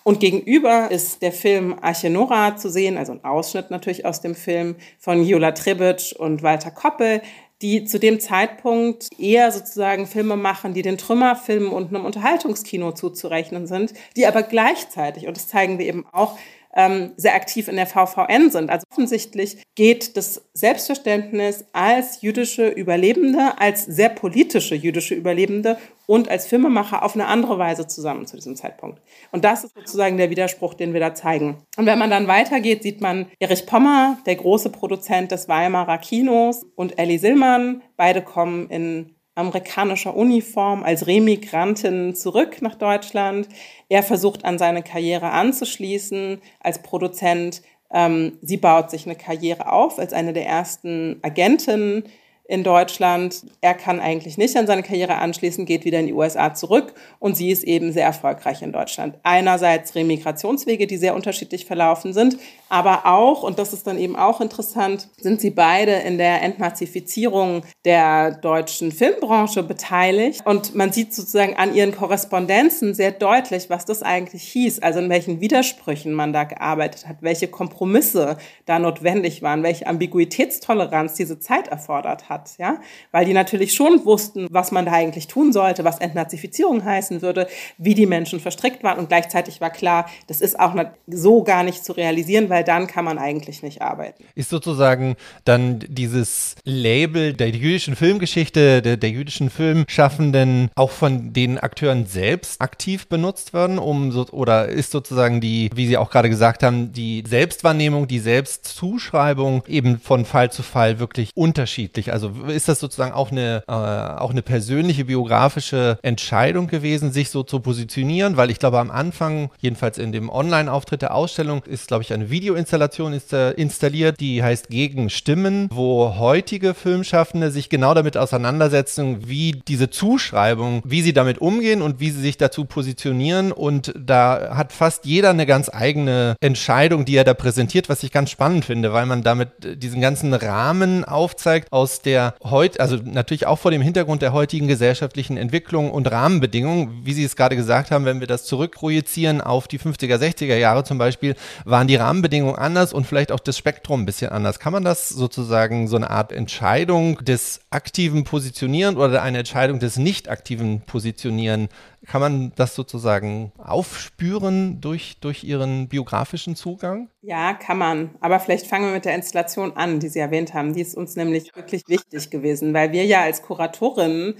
Und 0.04 0.20
gegenüber 0.20 0.92
ist 0.92 1.24
der 1.24 1.32
Film 1.32 1.76
Arche 1.82 2.12
Nora 2.12 2.56
zu 2.56 2.70
sehen, 2.70 3.00
also 3.00 3.14
ein 3.14 3.24
Ausschnitt 3.24 3.72
natürlich 3.72 4.06
aus 4.06 4.22
dem 4.22 4.36
Film 4.36 4.76
von 5.00 5.24
Jola 5.26 5.54
Tribic 5.54 6.14
und 6.20 6.44
Walter 6.44 6.70
Koppel, 6.70 7.24
die 7.64 7.84
zu 7.84 7.98
dem 7.98 8.20
Zeitpunkt 8.20 9.08
eher 9.18 9.52
sozusagen 9.52 10.06
Filme 10.06 10.36
machen, 10.36 10.76
die 10.76 10.84
den 10.84 11.00
Trümmerfilmen 11.00 11.72
und 11.72 11.88
einem 11.88 12.06
Unterhaltungskino 12.06 12.92
zuzurechnen 12.92 13.66
sind, 13.66 13.94
die 14.16 14.28
aber 14.28 14.44
gleichzeitig, 14.44 15.26
und 15.26 15.36
das 15.36 15.48
zeigen 15.48 15.80
wir 15.80 15.88
eben 15.88 16.06
auch, 16.12 16.38
ähm, 16.76 17.14
sehr 17.18 17.36
aktiv 17.36 17.68
in 17.68 17.76
der 17.76 17.88
VVN 17.88 18.52
sind. 18.52 18.70
Also 18.70 18.86
offensichtlich 18.92 19.64
geht 19.76 20.18
das 20.18 20.50
Selbstverständnis 20.54 21.66
als 21.74 22.22
jüdische 22.22 22.68
Überlebende, 22.68 23.60
als 23.60 23.86
sehr 23.86 24.10
politische 24.10 24.76
jüdische 24.76 25.16
Überlebende 25.16 25.78
und 26.06 26.30
als 26.30 26.48
Filmemacher 26.48 27.04
auf 27.04 27.16
eine 27.16 27.28
andere 27.28 27.58
Weise 27.60 27.88
zusammen 27.88 28.26
zu 28.26 28.36
diesem 28.36 28.56
Zeitpunkt. 28.56 29.02
Und 29.32 29.46
das 29.46 29.64
ist 29.64 29.76
sozusagen 29.76 30.18
der 30.18 30.30
Widerspruch, 30.30 30.74
den 30.74 30.94
wir 30.94 31.00
da 31.00 31.14
zeigen. 31.14 31.58
Und 31.78 31.86
wenn 31.86 32.00
man 32.00 32.10
dann 32.10 32.28
weitergeht, 32.28 32.84
sieht 32.84 33.02
man 33.02 33.28
Erich 33.40 33.66
Pommer, 33.66 34.18
der 34.26 34.36
große 34.36 34.72
Produzent 34.72 35.32
des 35.32 35.48
Weimarer 35.48 35.98
Kinos, 35.98 36.66
und 36.76 36.98
Ellie 36.98 37.20
Sillmann. 37.20 37.84
Beide 37.96 38.22
kommen 38.22 38.70
in 38.70 39.16
amerikanischer 39.40 40.16
Uniform 40.16 40.84
als 40.84 41.08
Remigrantin 41.08 42.16
zurück 42.16 42.62
nach 42.62 42.76
Deutschland. 42.76 43.48
Er 43.90 44.04
versucht 44.04 44.46
an 44.46 44.58
seine 44.58 44.84
Karriere 44.84 45.32
anzuschließen 45.32 46.42
als 46.60 46.82
Produzent. 46.82 47.62
Ähm, 47.92 48.38
sie 48.42 48.58
baut 48.58 48.92
sich 48.92 49.06
eine 49.06 49.16
Karriere 49.16 49.72
auf 49.72 49.98
als 49.98 50.14
eine 50.14 50.34
der 50.34 50.46
ersten 50.46 51.20
Agentinnen 51.24 52.04
in 52.50 52.64
Deutschland. 52.64 53.46
Er 53.62 53.76
kann 53.76 54.00
eigentlich 54.00 54.38
nicht 54.38 54.58
an 54.58 54.66
seine 54.66 54.82
Karriere 54.82 55.16
anschließen, 55.16 55.66
geht 55.66 55.86
wieder 55.86 56.00
in 56.00 56.08
die 56.08 56.14
USA 56.14 56.54
zurück 56.54 56.96
und 57.20 57.38
sie 57.38 57.52
ist 57.52 57.64
eben 57.64 57.94
sehr 57.94 58.06
erfolgreich 58.06 58.64
in 58.64 58.72
Deutschland. 58.72 59.20
Einerseits 59.22 59.94
Remigrationswege, 59.94 60.88
die 60.88 60.98
sehr 60.98 61.16
unterschiedlich 61.16 61.66
verlaufen 61.66 62.12
sind, 62.12 62.38
aber 62.70 63.06
auch, 63.06 63.44
und 63.44 63.60
das 63.60 63.74
ist 63.74 63.88
dann 63.88 63.98
eben 63.98 64.16
auch 64.16 64.42
interessant, 64.42 65.10
sind 65.18 65.42
sie 65.42 65.50
beide 65.50 65.94
in 65.94 66.18
der 66.18 66.42
Entnazifizierung 66.44 67.64
der 67.84 68.32
deutschen 68.32 68.92
Filmbranche 68.92 69.64
beteiligt. 69.64 70.46
Und 70.46 70.76
man 70.76 70.92
sieht 70.92 71.14
sozusagen 71.14 71.56
an 71.56 71.74
ihren 71.74 71.96
Korrespondenzen 71.96 72.94
sehr 72.94 73.12
deutlich, 73.12 73.70
was 73.70 73.86
das 73.86 74.04
eigentlich 74.04 74.44
hieß, 74.44 74.80
also 74.80 75.00
in 75.00 75.10
welchen 75.10 75.42
Widersprüchen 75.42 76.14
man 76.14 76.32
da 76.32 76.44
gearbeitet 76.44 77.08
hat, 77.08 77.18
welche 77.22 77.48
Kompromisse 77.48 78.38
da 78.66 78.78
notwendig 78.78 79.42
waren, 79.42 79.64
welche 79.64 79.88
Ambiguitätstoleranz 79.88 81.16
diese 81.16 81.40
Zeit 81.40 81.68
erfordert 81.70 82.30
hat, 82.30 82.52
ja, 82.58 82.80
weil 83.12 83.26
die 83.26 83.34
natürlich 83.34 83.74
schon 83.74 84.06
wussten, 84.06 84.48
was 84.52 84.72
man 84.72 84.86
da 84.86 84.92
eigentlich 84.92 85.28
tun 85.28 85.52
sollte, 85.52 85.84
was 85.84 86.00
Entnazifizierung 86.00 86.84
heißen 86.86 87.22
würde, 87.22 87.48
wie 87.78 87.96
die 87.96 88.06
Menschen 88.06 88.40
verstrickt 88.40 88.84
waren 88.84 89.00
und 89.00 89.10
gleichzeitig 89.10 89.60
war 89.62 89.72
klar, 89.72 90.10
das 90.28 90.42
ist 90.42 90.60
auch 90.60 90.76
so 91.08 91.44
gar 91.44 91.64
nicht 91.64 91.84
zu 91.84 91.94
realisieren, 91.94 92.50
weil 92.50 92.59
weil 92.60 92.66
dann 92.66 92.88
kann 92.88 93.06
man 93.06 93.18
eigentlich 93.18 93.64
nicht 93.64 93.82
arbeiten. 93.82 94.26
Ist 94.36 94.50
sozusagen 94.50 95.16
dann 95.46 95.80
dieses 95.88 96.56
Label 96.66 97.32
der 97.32 97.52
jüdischen 97.52 97.96
Filmgeschichte, 97.96 98.82
der, 98.82 98.98
der 98.98 99.10
jüdischen 99.10 99.50
Filmschaffenden 99.50 100.70
auch 100.76 100.92
von 100.92 101.32
den 101.32 101.58
Akteuren 101.58 102.06
selbst 102.06 102.60
aktiv 102.60 103.08
benutzt 103.08 103.54
worden, 103.54 103.80
um 103.80 104.12
so, 104.12 104.28
oder 104.32 104.68
ist 104.68 104.92
sozusagen 104.92 105.40
die, 105.40 105.70
wie 105.74 105.88
Sie 105.88 105.96
auch 105.96 106.10
gerade 106.10 106.30
gesagt 106.30 106.62
haben, 106.62 106.92
die 106.92 107.24
Selbstwahrnehmung, 107.26 108.10
die 108.10 108.20
Selbstzuschreibung 108.20 109.64
eben 109.66 109.98
von 109.98 110.26
Fall 110.26 110.52
zu 110.52 110.62
Fall 110.62 111.00
wirklich 111.00 111.32
unterschiedlich? 111.36 112.12
Also 112.12 112.32
ist 112.50 112.68
das 112.68 112.82
sozusagen 112.82 113.14
auch 113.14 113.32
eine, 113.32 113.64
äh, 113.70 113.72
auch 113.72 114.32
eine 114.32 114.42
persönliche 114.42 115.06
biografische 115.06 115.98
Entscheidung 116.02 116.68
gewesen, 116.68 117.14
sich 117.14 117.30
so 117.30 117.44
zu 117.44 117.62
positionieren? 117.62 118.36
Weil 118.36 118.52
ich 118.52 118.60
glaube, 118.60 118.80
am 118.80 118.92
Anfang, 118.92 119.50
jedenfalls 119.60 119.98
in 119.98 120.12
dem 120.12 120.30
Online-Auftritt 120.30 121.04
der 121.04 121.16
Ausstellung, 121.16 121.64
ist, 121.64 121.88
glaube 121.88 122.04
ich, 122.04 122.12
eine 122.12 122.30
Video 122.30 122.49
Videoinstallation 122.50 123.22
äh, 123.32 123.52
installiert, 123.52 124.20
die 124.20 124.42
heißt 124.42 124.70
Gegenstimmen, 124.70 125.68
wo 125.72 126.16
heutige 126.18 126.74
Filmschaffende 126.74 127.52
sich 127.52 127.70
genau 127.70 127.94
damit 127.94 128.18
auseinandersetzen, 128.18 129.30
wie 129.30 129.62
diese 129.68 129.92
Zuschreibung, 129.92 130.82
wie 130.84 131.04
sie 131.04 131.14
damit 131.14 131.38
umgehen 131.38 131.84
und 131.84 132.00
wie 132.00 132.10
sie 132.10 132.22
sich 132.22 132.38
dazu 132.38 132.66
positionieren. 132.66 133.52
Und 133.52 133.94
da 133.96 134.56
hat 134.56 134.74
fast 134.74 135.06
jeder 135.06 135.30
eine 135.30 135.46
ganz 135.46 135.70
eigene 135.72 136.36
Entscheidung, 136.42 137.06
die 137.06 137.18
er 137.18 137.24
da 137.24 137.36
präsentiert, 137.36 137.88
was 137.88 138.02
ich 138.02 138.12
ganz 138.12 138.32
spannend 138.32 138.66
finde, 138.66 138.94
weil 138.94 139.06
man 139.06 139.22
damit 139.22 139.64
äh, 139.64 139.78
diesen 139.78 140.02
ganzen 140.02 140.34
Rahmen 140.34 141.06
aufzeigt 141.06 141.72
aus 141.72 142.02
der 142.02 142.34
heute, 142.44 142.80
also 142.80 142.98
natürlich 143.04 143.46
auch 143.46 143.60
vor 143.60 143.70
dem 143.70 143.84
Hintergrund 143.84 144.24
der 144.24 144.34
heutigen 144.34 144.68
gesellschaftlichen 144.68 145.38
Entwicklung 145.38 145.92
und 145.92 146.10
Rahmenbedingungen, 146.10 147.02
wie 147.06 147.14
Sie 147.14 147.24
es 147.24 147.36
gerade 147.36 147.56
gesagt 147.56 147.92
haben, 147.92 148.06
wenn 148.06 148.22
wir 148.22 148.28
das 148.28 148.46
zurückprojizieren 148.46 149.40
auf 149.40 149.68
die 149.68 149.80
50er, 149.80 150.18
60er 150.18 150.56
Jahre 150.56 150.84
zum 150.84 150.98
Beispiel, 150.98 151.36
waren 151.66 151.88
die 151.88 151.96
Rahmenbedingungen 151.96 152.39
anders 152.48 152.94
und 152.94 153.06
vielleicht 153.06 153.32
auch 153.32 153.40
das 153.40 153.58
Spektrum 153.58 154.02
ein 154.02 154.06
bisschen 154.06 154.32
anders. 154.32 154.60
Kann 154.60 154.74
man 154.74 154.84
das 154.84 155.10
sozusagen 155.10 155.88
so 155.88 155.96
eine 155.96 156.10
Art 156.10 156.32
Entscheidung 156.32 157.24
des 157.24 157.62
aktiven 157.70 158.24
Positionieren 158.24 158.98
oder 158.98 159.22
eine 159.22 159.40
Entscheidung 159.40 159.80
des 159.80 159.98
nicht 159.98 160.30
aktiven 160.30 160.82
Positionieren 160.82 161.70
kann 162.08 162.22
man 162.22 162.52
das 162.56 162.76
sozusagen 162.76 163.52
aufspüren 163.58 164.80
durch, 164.82 165.18
durch 165.20 165.44
Ihren 165.44 165.90
biografischen 165.90 166.56
Zugang? 166.56 167.10
Ja, 167.22 167.54
kann 167.54 167.78
man. 167.78 168.12
Aber 168.22 168.40
vielleicht 168.40 168.68
fangen 168.68 168.86
wir 168.86 168.94
mit 168.94 169.06
der 169.06 169.16
Installation 169.16 169.76
an, 169.76 170.00
die 170.00 170.08
Sie 170.08 170.20
erwähnt 170.20 170.54
haben. 170.54 170.74
Die 170.74 170.82
ist 170.82 170.96
uns 170.96 171.16
nämlich 171.16 171.56
wirklich 171.56 171.84
wichtig 171.88 172.30
gewesen, 172.30 172.74
weil 172.74 172.92
wir 172.94 173.06
ja 173.06 173.22
als 173.22 173.42
Kuratorinnen 173.42 174.36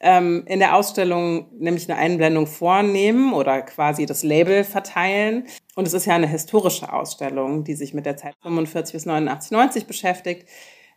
ähm, 0.00 0.44
in 0.46 0.60
der 0.60 0.76
Ausstellung 0.76 1.48
nämlich 1.58 1.90
eine 1.90 1.98
Einblendung 1.98 2.46
vornehmen 2.46 3.32
oder 3.32 3.62
quasi 3.62 4.06
das 4.06 4.22
Label 4.22 4.64
verteilen. 4.64 5.46
Und 5.74 5.86
es 5.86 5.94
ist 5.94 6.06
ja 6.06 6.14
eine 6.14 6.28
historische 6.28 6.92
Ausstellung, 6.92 7.64
die 7.64 7.74
sich 7.74 7.94
mit 7.94 8.06
der 8.06 8.16
Zeit 8.16 8.34
45 8.42 8.92
bis 8.92 9.06
89, 9.06 9.50
90 9.50 9.86
beschäftigt. 9.86 10.48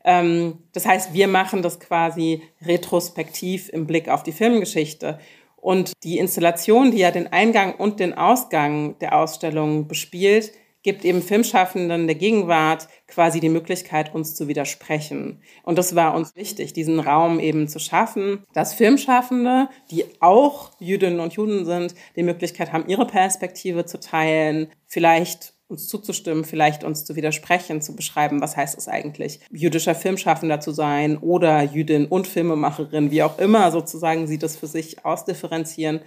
Ähm, 0.03 0.59
das 0.73 0.85
heißt, 0.85 1.13
wir 1.13 1.27
machen 1.27 1.61
das 1.61 1.79
quasi 1.79 2.43
retrospektiv 2.61 3.69
im 3.69 3.87
Blick 3.87 4.09
auf 4.09 4.23
die 4.23 4.31
Filmgeschichte. 4.31 5.19
Und 5.55 5.93
die 6.03 6.17
Installation, 6.17 6.91
die 6.91 6.97
ja 6.99 7.11
den 7.11 7.31
Eingang 7.31 7.75
und 7.75 7.99
den 7.99 8.15
Ausgang 8.15 8.97
der 8.99 9.15
Ausstellung 9.15 9.87
bespielt, 9.87 10.51
gibt 10.83 11.05
eben 11.05 11.21
Filmschaffenden 11.21 12.07
der 12.07 12.15
Gegenwart 12.15 12.87
quasi 13.07 13.39
die 13.39 13.49
Möglichkeit, 13.49 14.13
uns 14.15 14.35
zu 14.35 14.47
widersprechen. 14.47 15.41
Und 15.63 15.77
das 15.77 15.95
war 15.95 16.15
uns 16.15 16.35
wichtig, 16.35 16.73
diesen 16.73 16.99
Raum 16.99 17.39
eben 17.39 17.67
zu 17.67 17.79
schaffen, 17.79 18.43
dass 18.53 18.73
Filmschaffende, 18.73 19.69
die 19.91 20.05
auch 20.19 20.71
Jüdinnen 20.79 21.19
und 21.19 21.33
Juden 21.33 21.65
sind, 21.65 21.93
die 22.15 22.23
Möglichkeit 22.23 22.71
haben, 22.71 22.87
ihre 22.87 23.05
Perspektive 23.05 23.85
zu 23.85 23.99
teilen, 23.99 24.71
vielleicht 24.87 25.53
uns 25.71 25.87
zuzustimmen, 25.87 26.43
vielleicht 26.43 26.83
uns 26.83 27.05
zu 27.05 27.15
widersprechen, 27.15 27.81
zu 27.81 27.95
beschreiben, 27.95 28.41
was 28.41 28.57
heißt 28.57 28.77
es 28.77 28.87
eigentlich, 28.87 29.39
jüdischer 29.51 29.95
Filmschaffender 29.95 30.59
zu 30.59 30.71
sein 30.71 31.17
oder 31.17 31.63
Jüdin 31.63 32.07
und 32.07 32.27
Filmemacherin, 32.27 33.09
wie 33.09 33.23
auch 33.23 33.39
immer 33.39 33.71
sozusagen 33.71 34.27
sie 34.27 34.37
das 34.37 34.57
für 34.57 34.67
sich 34.67 35.05
ausdifferenzieren. 35.05 36.01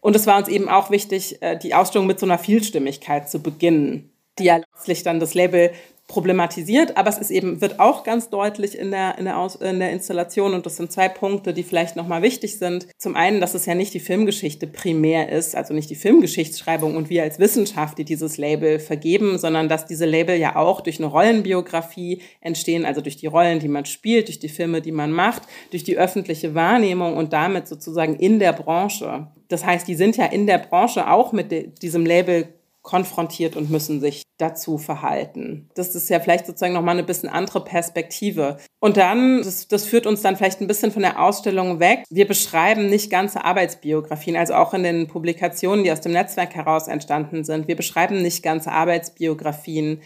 Und 0.00 0.16
es 0.16 0.26
war 0.26 0.38
uns 0.38 0.48
eben 0.48 0.68
auch 0.68 0.90
wichtig, 0.90 1.42
äh, 1.42 1.58
die 1.58 1.74
Ausstellung 1.74 2.06
mit 2.06 2.18
so 2.18 2.26
einer 2.26 2.38
Vielstimmigkeit 2.38 3.28
zu 3.28 3.42
beginnen, 3.42 4.10
die 4.38 4.44
ja 4.44 4.56
letztlich 4.56 5.02
dann 5.02 5.20
das 5.20 5.34
Label 5.34 5.72
problematisiert, 6.10 6.96
aber 6.96 7.08
es 7.08 7.18
ist 7.18 7.30
eben, 7.30 7.60
wird 7.60 7.78
auch 7.78 8.02
ganz 8.02 8.30
deutlich 8.30 8.76
in 8.76 8.90
der, 8.90 9.16
in 9.16 9.26
der, 9.26 9.38
Aus, 9.38 9.54
in 9.54 9.78
der 9.78 9.92
Installation 9.92 10.54
und 10.54 10.66
das 10.66 10.76
sind 10.76 10.90
zwei 10.90 11.08
Punkte, 11.08 11.54
die 11.54 11.62
vielleicht 11.62 11.94
nochmal 11.94 12.20
wichtig 12.20 12.58
sind. 12.58 12.88
Zum 12.98 13.14
einen, 13.14 13.40
dass 13.40 13.54
es 13.54 13.64
ja 13.64 13.76
nicht 13.76 13.94
die 13.94 14.00
Filmgeschichte 14.00 14.66
primär 14.66 15.30
ist, 15.30 15.54
also 15.54 15.72
nicht 15.72 15.88
die 15.88 15.94
Filmgeschichtsschreibung 15.94 16.96
und 16.96 17.10
wir 17.10 17.22
als 17.22 17.38
Wissenschaft, 17.38 17.96
die 17.98 18.04
dieses 18.04 18.38
Label 18.38 18.80
vergeben, 18.80 19.38
sondern 19.38 19.68
dass 19.68 19.86
diese 19.86 20.04
Label 20.04 20.36
ja 20.36 20.56
auch 20.56 20.80
durch 20.80 20.98
eine 20.98 21.06
Rollenbiografie 21.06 22.22
entstehen, 22.40 22.84
also 22.84 23.00
durch 23.00 23.16
die 23.16 23.28
Rollen, 23.28 23.60
die 23.60 23.68
man 23.68 23.84
spielt, 23.84 24.26
durch 24.26 24.40
die 24.40 24.48
Filme, 24.48 24.80
die 24.82 24.92
man 24.92 25.12
macht, 25.12 25.42
durch 25.70 25.84
die 25.84 25.96
öffentliche 25.96 26.56
Wahrnehmung 26.56 27.16
und 27.16 27.32
damit 27.32 27.68
sozusagen 27.68 28.16
in 28.16 28.40
der 28.40 28.52
Branche. 28.52 29.28
Das 29.46 29.64
heißt, 29.64 29.86
die 29.86 29.94
sind 29.94 30.16
ja 30.16 30.26
in 30.26 30.46
der 30.46 30.58
Branche 30.58 31.08
auch 31.08 31.32
mit 31.32 31.82
diesem 31.82 32.04
Label 32.04 32.48
konfrontiert 32.82 33.56
und 33.56 33.70
müssen 33.70 34.00
sich 34.00 34.22
dazu 34.38 34.78
verhalten. 34.78 35.68
Das 35.74 35.94
ist 35.94 36.08
ja 36.08 36.18
vielleicht 36.18 36.46
sozusagen 36.46 36.72
nochmal 36.72 36.96
eine 36.96 37.06
bisschen 37.06 37.28
andere 37.28 37.62
Perspektive. 37.62 38.56
Und 38.78 38.96
dann, 38.96 39.42
das, 39.42 39.68
das 39.68 39.84
führt 39.84 40.06
uns 40.06 40.22
dann 40.22 40.36
vielleicht 40.36 40.60
ein 40.60 40.66
bisschen 40.66 40.90
von 40.90 41.02
der 41.02 41.22
Ausstellung 41.22 41.78
weg. 41.78 42.04
Wir 42.08 42.26
beschreiben 42.26 42.88
nicht 42.88 43.10
ganze 43.10 43.44
Arbeitsbiografien, 43.44 44.36
also 44.36 44.54
auch 44.54 44.72
in 44.72 44.82
den 44.82 45.08
Publikationen, 45.08 45.84
die 45.84 45.92
aus 45.92 46.00
dem 46.00 46.12
Netzwerk 46.12 46.54
heraus 46.54 46.88
entstanden 46.88 47.44
sind. 47.44 47.68
Wir 47.68 47.76
beschreiben 47.76 48.22
nicht 48.22 48.42
ganze 48.42 48.72
Arbeitsbiografien 48.72 50.00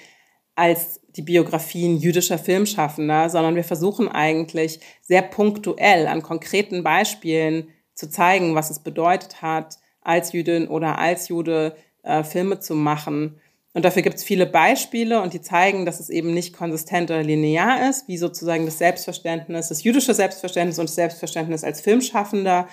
als 0.56 1.00
die 1.08 1.22
Biografien 1.22 1.96
jüdischer 1.96 2.38
Filmschaffender, 2.38 3.28
sondern 3.28 3.56
wir 3.56 3.64
versuchen 3.64 4.08
eigentlich 4.08 4.80
sehr 5.00 5.22
punktuell 5.22 6.06
an 6.06 6.22
konkreten 6.22 6.82
Beispielen 6.82 7.68
zu 7.94 8.08
zeigen, 8.08 8.54
was 8.54 8.70
es 8.70 8.80
bedeutet 8.80 9.42
hat, 9.42 9.78
als 10.00 10.32
Jüdin 10.32 10.68
oder 10.68 10.98
als 10.98 11.28
Jude 11.28 11.76
äh, 12.04 12.22
Filme 12.24 12.60
zu 12.60 12.74
machen. 12.74 13.40
Und 13.72 13.84
dafür 13.84 14.02
gibt 14.02 14.16
es 14.16 14.24
viele 14.24 14.46
Beispiele 14.46 15.20
und 15.20 15.32
die 15.32 15.40
zeigen, 15.40 15.84
dass 15.84 15.98
es 15.98 16.08
eben 16.08 16.32
nicht 16.32 16.56
konsistent 16.56 17.10
oder 17.10 17.24
linear 17.24 17.88
ist, 17.90 18.06
wie 18.06 18.16
sozusagen 18.16 18.66
das 18.66 18.78
Selbstverständnis, 18.78 19.68
das 19.68 19.82
jüdische 19.82 20.14
Selbstverständnis 20.14 20.78
und 20.78 20.88
das 20.88 20.94
Selbstverständnis 20.94 21.64
als 21.64 21.80
Filmschaffender 21.80 22.68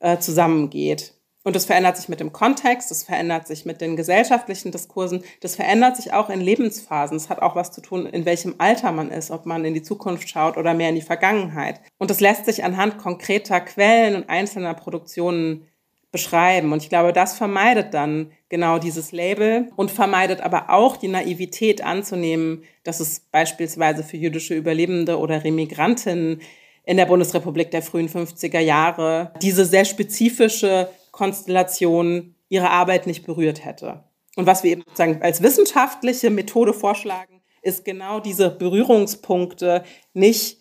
äh, 0.00 0.18
zusammengeht. 0.18 1.14
Und 1.44 1.56
das 1.56 1.64
verändert 1.64 1.96
sich 1.96 2.08
mit 2.08 2.20
dem 2.20 2.32
Kontext, 2.32 2.90
das 2.90 3.02
verändert 3.02 3.48
sich 3.48 3.64
mit 3.64 3.80
den 3.80 3.96
gesellschaftlichen 3.96 4.70
Diskursen, 4.70 5.24
das 5.40 5.56
verändert 5.56 5.96
sich 5.96 6.12
auch 6.12 6.30
in 6.30 6.40
Lebensphasen. 6.40 7.16
Es 7.16 7.30
hat 7.30 7.42
auch 7.42 7.56
was 7.56 7.72
zu 7.72 7.80
tun, 7.80 8.06
in 8.06 8.24
welchem 8.24 8.56
Alter 8.58 8.92
man 8.92 9.10
ist, 9.10 9.30
ob 9.30 9.44
man 9.44 9.64
in 9.64 9.74
die 9.74 9.82
Zukunft 9.82 10.28
schaut 10.28 10.56
oder 10.56 10.74
mehr 10.74 10.90
in 10.90 10.94
die 10.94 11.00
Vergangenheit. 11.00 11.80
Und 11.98 12.10
das 12.10 12.20
lässt 12.20 12.44
sich 12.44 12.62
anhand 12.62 12.98
konkreter 12.98 13.60
Quellen 13.60 14.14
und 14.14 14.28
einzelner 14.28 14.74
Produktionen 14.74 15.66
beschreiben. 16.12 16.72
Und 16.72 16.82
ich 16.82 16.90
glaube, 16.90 17.12
das 17.12 17.34
vermeidet 17.34 17.92
dann 17.94 18.30
genau 18.52 18.78
dieses 18.78 19.12
Label 19.12 19.72
und 19.76 19.90
vermeidet 19.90 20.42
aber 20.42 20.68
auch 20.68 20.98
die 20.98 21.08
Naivität 21.08 21.82
anzunehmen, 21.82 22.64
dass 22.84 23.00
es 23.00 23.20
beispielsweise 23.32 24.04
für 24.04 24.18
jüdische 24.18 24.54
Überlebende 24.54 25.18
oder 25.18 25.42
Remigrantinnen 25.42 26.42
in 26.84 26.96
der 26.98 27.06
Bundesrepublik 27.06 27.70
der 27.70 27.80
frühen 27.80 28.10
50er 28.10 28.60
Jahre 28.60 29.32
diese 29.40 29.64
sehr 29.64 29.86
spezifische 29.86 30.90
Konstellation 31.12 32.34
ihre 32.50 32.68
Arbeit 32.68 33.06
nicht 33.06 33.24
berührt 33.24 33.64
hätte. 33.64 34.04
Und 34.36 34.44
was 34.44 34.62
wir 34.62 34.72
eben 34.72 34.82
sozusagen 34.82 35.22
als 35.22 35.42
wissenschaftliche 35.42 36.28
Methode 36.28 36.74
vorschlagen, 36.74 37.40
ist 37.62 37.86
genau 37.86 38.20
diese 38.20 38.50
Berührungspunkte 38.50 39.82
nicht 40.12 40.58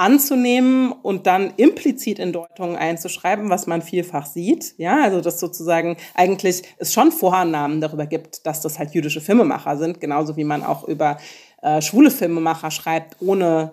anzunehmen 0.00 0.92
und 0.92 1.26
dann 1.26 1.52
implizit 1.58 2.18
in 2.18 2.32
Deutungen 2.32 2.74
einzuschreiben, 2.74 3.50
was 3.50 3.66
man 3.66 3.82
vielfach 3.82 4.24
sieht. 4.24 4.74
Ja, 4.78 5.02
also 5.02 5.20
dass 5.20 5.38
sozusagen 5.38 5.98
eigentlich 6.14 6.62
es 6.78 6.94
schon 6.94 7.12
Vorannahmen 7.12 7.82
darüber 7.82 8.06
gibt, 8.06 8.46
dass 8.46 8.62
das 8.62 8.78
halt 8.78 8.94
jüdische 8.94 9.20
Filmemacher 9.20 9.76
sind, 9.76 10.00
genauso 10.00 10.38
wie 10.38 10.44
man 10.44 10.64
auch 10.64 10.88
über 10.88 11.18
äh, 11.60 11.82
schwule 11.82 12.10
Filmemacher 12.10 12.70
schreibt, 12.70 13.16
ohne 13.20 13.72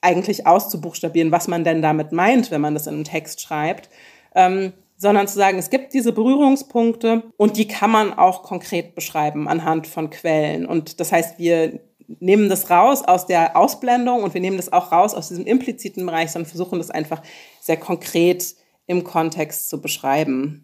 eigentlich 0.00 0.46
auszubuchstabieren, 0.46 1.32
was 1.32 1.48
man 1.48 1.64
denn 1.64 1.82
damit 1.82 2.12
meint, 2.12 2.52
wenn 2.52 2.60
man 2.60 2.74
das 2.74 2.86
in 2.86 2.94
einen 2.94 3.04
Text 3.04 3.40
schreibt. 3.40 3.88
Ähm, 4.36 4.74
sondern 4.96 5.26
zu 5.26 5.34
sagen, 5.34 5.58
es 5.58 5.70
gibt 5.70 5.92
diese 5.92 6.12
Berührungspunkte 6.12 7.24
und 7.36 7.56
die 7.56 7.66
kann 7.66 7.90
man 7.90 8.14
auch 8.14 8.44
konkret 8.44 8.94
beschreiben 8.94 9.48
anhand 9.48 9.88
von 9.88 10.08
Quellen. 10.08 10.66
Und 10.66 11.00
das 11.00 11.10
heißt, 11.10 11.38
wir 11.38 11.80
nehmen 12.06 12.48
das 12.48 12.70
raus 12.70 13.02
aus 13.02 13.26
der 13.26 13.56
Ausblendung 13.56 14.22
und 14.22 14.34
wir 14.34 14.40
nehmen 14.40 14.56
das 14.56 14.72
auch 14.72 14.92
raus 14.92 15.14
aus 15.14 15.28
diesem 15.28 15.46
impliziten 15.46 16.04
Bereich, 16.04 16.30
sondern 16.30 16.48
versuchen 16.48 16.78
das 16.78 16.90
einfach 16.90 17.22
sehr 17.60 17.76
konkret 17.76 18.54
im 18.86 19.04
Kontext 19.04 19.68
zu 19.68 19.80
beschreiben. 19.80 20.63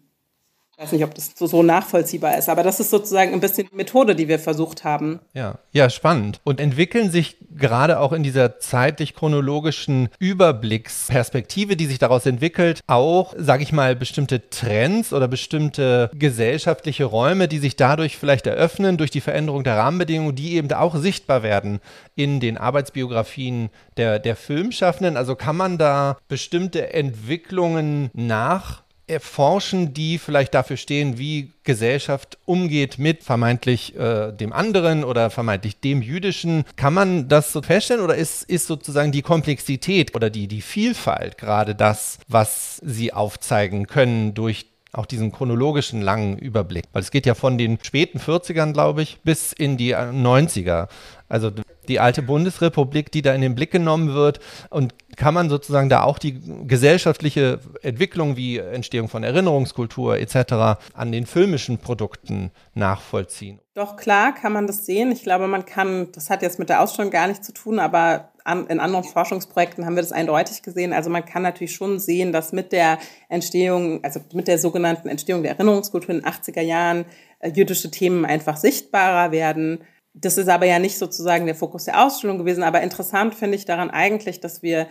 Ich 0.81 0.85
weiß 0.85 0.93
nicht, 0.93 1.03
ob 1.03 1.13
das 1.13 1.33
so, 1.35 1.45
so, 1.45 1.61
nachvollziehbar 1.61 2.39
ist, 2.39 2.49
aber 2.49 2.63
das 2.63 2.79
ist 2.79 2.89
sozusagen 2.89 3.33
ein 3.33 3.39
bisschen 3.39 3.67
die 3.71 3.75
Methode, 3.75 4.15
die 4.15 4.27
wir 4.27 4.39
versucht 4.39 4.83
haben. 4.83 5.19
Ja, 5.35 5.59
ja, 5.71 5.91
spannend. 5.91 6.39
Und 6.43 6.59
entwickeln 6.59 7.11
sich 7.11 7.37
gerade 7.55 7.99
auch 7.99 8.13
in 8.13 8.23
dieser 8.23 8.57
zeitlich-chronologischen 8.57 10.09
Überblicksperspektive, 10.17 11.75
die 11.75 11.85
sich 11.85 11.99
daraus 11.99 12.25
entwickelt, 12.25 12.79
auch, 12.87 13.35
sage 13.37 13.61
ich 13.61 13.71
mal, 13.71 13.95
bestimmte 13.95 14.49
Trends 14.49 15.13
oder 15.13 15.27
bestimmte 15.27 16.09
gesellschaftliche 16.15 17.05
Räume, 17.05 17.47
die 17.47 17.59
sich 17.59 17.75
dadurch 17.75 18.17
vielleicht 18.17 18.47
eröffnen, 18.47 18.97
durch 18.97 19.11
die 19.11 19.21
Veränderung 19.21 19.63
der 19.63 19.77
Rahmenbedingungen, 19.77 20.35
die 20.35 20.55
eben 20.55 20.73
auch 20.73 20.95
sichtbar 20.95 21.43
werden 21.43 21.79
in 22.15 22.39
den 22.39 22.57
Arbeitsbiografien 22.57 23.69
der, 23.97 24.17
der 24.17 24.35
Filmschaffenden. 24.35 25.15
Also 25.15 25.35
kann 25.35 25.57
man 25.57 25.77
da 25.77 26.17
bestimmte 26.27 26.91
Entwicklungen 26.91 28.09
nach 28.13 28.81
erforschen, 29.11 29.93
die 29.93 30.17
vielleicht 30.17 30.53
dafür 30.53 30.77
stehen, 30.77 31.17
wie 31.17 31.51
Gesellschaft 31.63 32.37
umgeht 32.45 32.97
mit 32.97 33.23
vermeintlich 33.23 33.95
äh, 33.95 34.31
dem 34.31 34.53
anderen 34.53 35.03
oder 35.03 35.29
vermeintlich 35.29 35.79
dem 35.79 36.01
Jüdischen. 36.01 36.63
Kann 36.75 36.93
man 36.93 37.27
das 37.27 37.51
so 37.51 37.61
feststellen 37.61 38.01
oder 38.01 38.15
ist, 38.15 38.43
ist 38.43 38.67
sozusagen 38.67 39.11
die 39.11 39.21
Komplexität 39.21 40.15
oder 40.15 40.29
die, 40.29 40.47
die 40.47 40.61
Vielfalt 40.61 41.37
gerade 41.37 41.75
das, 41.75 42.17
was 42.27 42.77
Sie 42.83 43.13
aufzeigen 43.13 43.85
können 43.85 44.33
durch 44.33 44.65
auch 44.93 45.05
diesen 45.05 45.31
chronologischen 45.31 46.01
langen 46.01 46.37
Überblick. 46.37 46.85
Weil 46.91 47.01
es 47.01 47.11
geht 47.11 47.25
ja 47.25 47.33
von 47.33 47.57
den 47.57 47.79
späten 47.81 48.19
40ern, 48.19 48.73
glaube 48.73 49.01
ich, 49.01 49.19
bis 49.23 49.53
in 49.53 49.77
die 49.77 49.95
90er. 49.95 50.87
Also 51.29 51.51
die 51.87 51.99
alte 51.99 52.21
Bundesrepublik, 52.21 53.11
die 53.11 53.21
da 53.21 53.33
in 53.33 53.41
den 53.41 53.55
Blick 53.55 53.71
genommen 53.71 54.13
wird. 54.13 54.39
Und 54.69 54.93
kann 55.15 55.33
man 55.33 55.49
sozusagen 55.49 55.89
da 55.89 56.03
auch 56.03 56.19
die 56.19 56.41
gesellschaftliche 56.67 57.59
Entwicklung 57.81 58.35
wie 58.35 58.57
Entstehung 58.57 59.07
von 59.07 59.23
Erinnerungskultur 59.23 60.17
etc. 60.17 60.81
an 60.93 61.11
den 61.11 61.25
filmischen 61.25 61.77
Produkten 61.77 62.51
nachvollziehen? 62.73 63.59
Doch 63.73 63.95
klar 63.95 64.33
kann 64.33 64.51
man 64.51 64.67
das 64.67 64.85
sehen. 64.85 65.11
Ich 65.11 65.23
glaube, 65.23 65.47
man 65.47 65.65
kann, 65.65 66.11
das 66.11 66.29
hat 66.29 66.41
jetzt 66.41 66.59
mit 66.59 66.69
der 66.69 66.81
Ausstellung 66.81 67.11
gar 67.11 67.27
nichts 67.27 67.45
zu 67.45 67.53
tun, 67.53 67.79
aber 67.79 68.30
in 68.45 68.79
anderen 68.79 69.03
Forschungsprojekten 69.03 69.85
haben 69.85 69.95
wir 69.95 70.01
das 70.01 70.11
eindeutig 70.11 70.63
gesehen. 70.63 70.93
Also 70.93 71.09
man 71.09 71.25
kann 71.25 71.43
natürlich 71.43 71.75
schon 71.75 71.99
sehen, 71.99 72.31
dass 72.31 72.53
mit 72.53 72.71
der 72.71 72.97
Entstehung, 73.29 74.03
also 74.03 74.19
mit 74.33 74.47
der 74.47 74.57
sogenannten 74.57 75.07
Entstehung 75.07 75.43
der 75.43 75.51
Erinnerungskultur 75.53 76.15
in 76.15 76.21
den 76.21 76.25
80er 76.25 76.61
Jahren 76.61 77.05
äh, 77.39 77.49
jüdische 77.49 77.91
Themen 77.91 78.25
einfach 78.25 78.57
sichtbarer 78.57 79.31
werden 79.31 79.79
das 80.13 80.37
ist 80.37 80.49
aber 80.49 80.65
ja 80.65 80.79
nicht 80.79 80.97
sozusagen 80.97 81.45
der 81.45 81.55
Fokus 81.55 81.85
der 81.85 82.05
Ausstellung 82.05 82.37
gewesen. 82.37 82.63
Aber 82.63 82.81
interessant 82.81 83.35
finde 83.35 83.55
ich 83.55 83.65
daran 83.65 83.89
eigentlich, 83.89 84.39
dass 84.39 84.61
wir, 84.61 84.87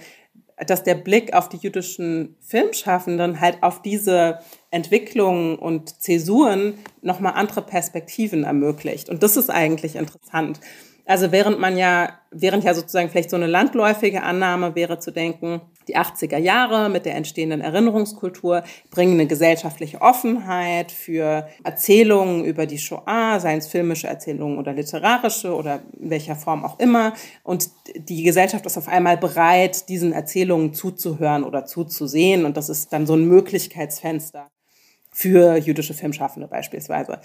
dass 0.66 0.82
der 0.82 0.94
Blick 0.94 1.34
auf 1.34 1.48
die 1.48 1.58
jüdischen 1.58 2.36
Filmschaffenden 2.40 3.40
halt 3.40 3.62
auf 3.62 3.82
diese 3.82 4.38
Entwicklungen 4.70 5.58
und 5.58 6.00
Zäsuren 6.02 6.74
nochmal 7.02 7.34
andere 7.34 7.62
Perspektiven 7.62 8.44
ermöglicht. 8.44 9.08
Und 9.08 9.22
das 9.22 9.36
ist 9.36 9.50
eigentlich 9.50 9.96
interessant. 9.96 10.60
Also 11.10 11.32
während 11.32 11.58
man 11.58 11.76
ja, 11.76 12.20
während 12.30 12.62
ja 12.62 12.72
sozusagen 12.72 13.08
vielleicht 13.08 13.30
so 13.30 13.36
eine 13.36 13.48
landläufige 13.48 14.22
Annahme 14.22 14.76
wäre 14.76 15.00
zu 15.00 15.10
denken, 15.10 15.60
die 15.88 15.96
80er 15.96 16.38
Jahre 16.38 16.88
mit 16.88 17.04
der 17.04 17.16
entstehenden 17.16 17.60
Erinnerungskultur 17.60 18.62
bringen 18.92 19.14
eine 19.14 19.26
gesellschaftliche 19.26 20.00
Offenheit 20.02 20.92
für 20.92 21.48
Erzählungen 21.64 22.44
über 22.44 22.66
die 22.66 22.78
Shoah, 22.78 23.40
seien 23.40 23.58
es 23.58 23.66
filmische 23.66 24.06
Erzählungen 24.06 24.56
oder 24.56 24.72
literarische 24.72 25.52
oder 25.52 25.80
in 26.00 26.10
welcher 26.10 26.36
Form 26.36 26.64
auch 26.64 26.78
immer. 26.78 27.12
Und 27.42 27.70
die 27.96 28.22
Gesellschaft 28.22 28.64
ist 28.64 28.78
auf 28.78 28.86
einmal 28.86 29.16
bereit, 29.16 29.88
diesen 29.88 30.12
Erzählungen 30.12 30.74
zuzuhören 30.74 31.42
oder 31.42 31.66
zuzusehen. 31.66 32.44
Und 32.44 32.56
das 32.56 32.68
ist 32.68 32.92
dann 32.92 33.08
so 33.08 33.14
ein 33.14 33.24
Möglichkeitsfenster 33.26 34.46
für 35.10 35.56
jüdische 35.56 35.92
Filmschaffende 35.92 36.46
beispielsweise. 36.46 37.18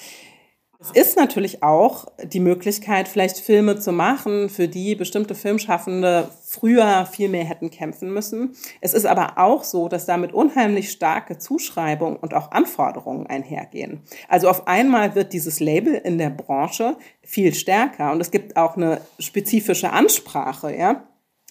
Es 0.79 0.91
ist 0.91 1.17
natürlich 1.17 1.63
auch 1.63 2.05
die 2.23 2.39
Möglichkeit, 2.39 3.07
vielleicht 3.07 3.37
Filme 3.37 3.79
zu 3.79 3.91
machen, 3.91 4.49
für 4.49 4.67
die 4.67 4.95
bestimmte 4.95 5.33
Filmschaffende 5.33 6.29
früher 6.43 7.05
viel 7.05 7.29
mehr 7.29 7.45
hätten 7.45 7.69
kämpfen 7.69 8.13
müssen. 8.13 8.55
Es 8.81 8.93
ist 8.93 9.05
aber 9.05 9.37
auch 9.37 9.63
so, 9.63 9.87
dass 9.87 10.05
damit 10.05 10.33
unheimlich 10.33 10.91
starke 10.91 11.37
Zuschreibungen 11.37 12.17
und 12.17 12.33
auch 12.33 12.51
Anforderungen 12.51 13.27
einhergehen. 13.27 14.01
Also 14.27 14.49
auf 14.49 14.67
einmal 14.67 15.15
wird 15.15 15.33
dieses 15.33 15.59
Label 15.59 15.93
in 15.95 16.17
der 16.17 16.29
Branche 16.29 16.97
viel 17.23 17.53
stärker 17.53 18.11
und 18.11 18.19
es 18.21 18.31
gibt 18.31 18.57
auch 18.57 18.75
eine 18.75 19.01
spezifische 19.19 19.91
Ansprache, 19.91 20.75
ja 20.75 21.07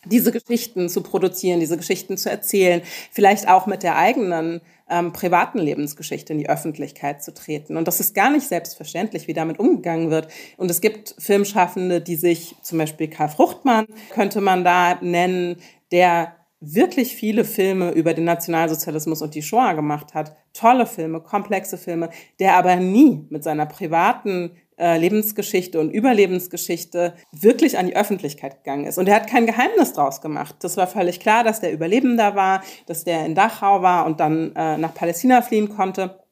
diese 0.07 0.33
Geschichten 0.33 0.89
zu 0.89 1.03
produzieren, 1.03 1.61
diese 1.61 1.77
Geschichten 1.77 2.17
zu 2.17 2.31
erzählen, 2.31 2.83
vielleicht 3.11 3.49
auch 3.49 3.67
mit 3.67 3.83
der 3.83 3.97
eigenen 3.97 4.61
ähm, 4.89 5.13
privaten 5.13 5.59
Lebensgeschichte 5.59 6.33
in 6.33 6.39
die 6.39 6.49
Öffentlichkeit 6.49 7.23
zu 7.23 7.33
treten. 7.33 7.77
Und 7.77 7.89
das 7.89 8.01
ist 8.01 8.15
gar 8.15 8.31
nicht 8.31 8.47
selbstverständlich, 8.47 9.27
wie 9.29 9.33
damit 9.33 9.59
umgegangen 9.59 10.11
wird. 10.11 10.29
Und 10.57 10.71
es 10.71 10.81
gibt 10.81 11.15
Filmschaffende, 11.19 12.01
die 12.01 12.17
sich, 12.17 12.55
zum 12.63 12.79
Beispiel 12.79 13.09
Karl 13.09 13.29
Fruchtmann, 13.29 13.87
könnte 14.11 14.41
man 14.41 14.65
da 14.65 14.99
nennen, 15.01 15.57
der 15.91 16.35
wirklich 16.61 17.15
viele 17.15 17.45
Filme 17.45 17.91
über 17.93 18.15
den 18.15 18.25
Nationalsozialismus 18.25 19.23
und 19.23 19.35
die 19.35 19.43
Shoah 19.43 19.75
gemacht 19.75 20.15
hat. 20.15 20.37
Tolle 20.53 20.87
Filme, 20.87 21.21
komplexe 21.21 21.77
Filme, 21.77 22.11
der 22.39 22.57
aber 22.57 22.77
nie 22.77 23.27
mit 23.29 23.45
seiner 23.45 23.67
privaten 23.67 24.53
Lebensgeschichte 24.77 25.79
und 25.81 25.91
Überlebensgeschichte 25.91 27.15
wirklich 27.33 27.79
an 27.79 27.87
die 27.87 27.97
Öffentlichkeit 27.97 28.65
gegangen 28.65 28.87
ist. 28.87 28.99
Und 28.99 29.09
er 29.09 29.17
hat 29.17 29.29
kein 29.29 29.47
Geheimnis 29.47 29.93
draus 29.93 30.21
gemacht. 30.21 30.57
Das 30.61 30.77
war 30.77 30.87
völlig 30.87 31.21
klar, 31.21 31.45
dass 31.45 31.61
der 31.61 31.73
Überlebender 31.73 32.35
war, 32.35 32.63
dass 32.87 33.05
der 33.05 33.25
in 33.25 33.35
Dachau 33.35 33.83
war 33.83 34.07
und 34.07 34.21
dann 34.21 34.55
äh, 34.57 34.77
nach 34.77 34.95
Palästina 34.95 35.43
fliehen 35.43 35.69
konnte. 35.69 36.25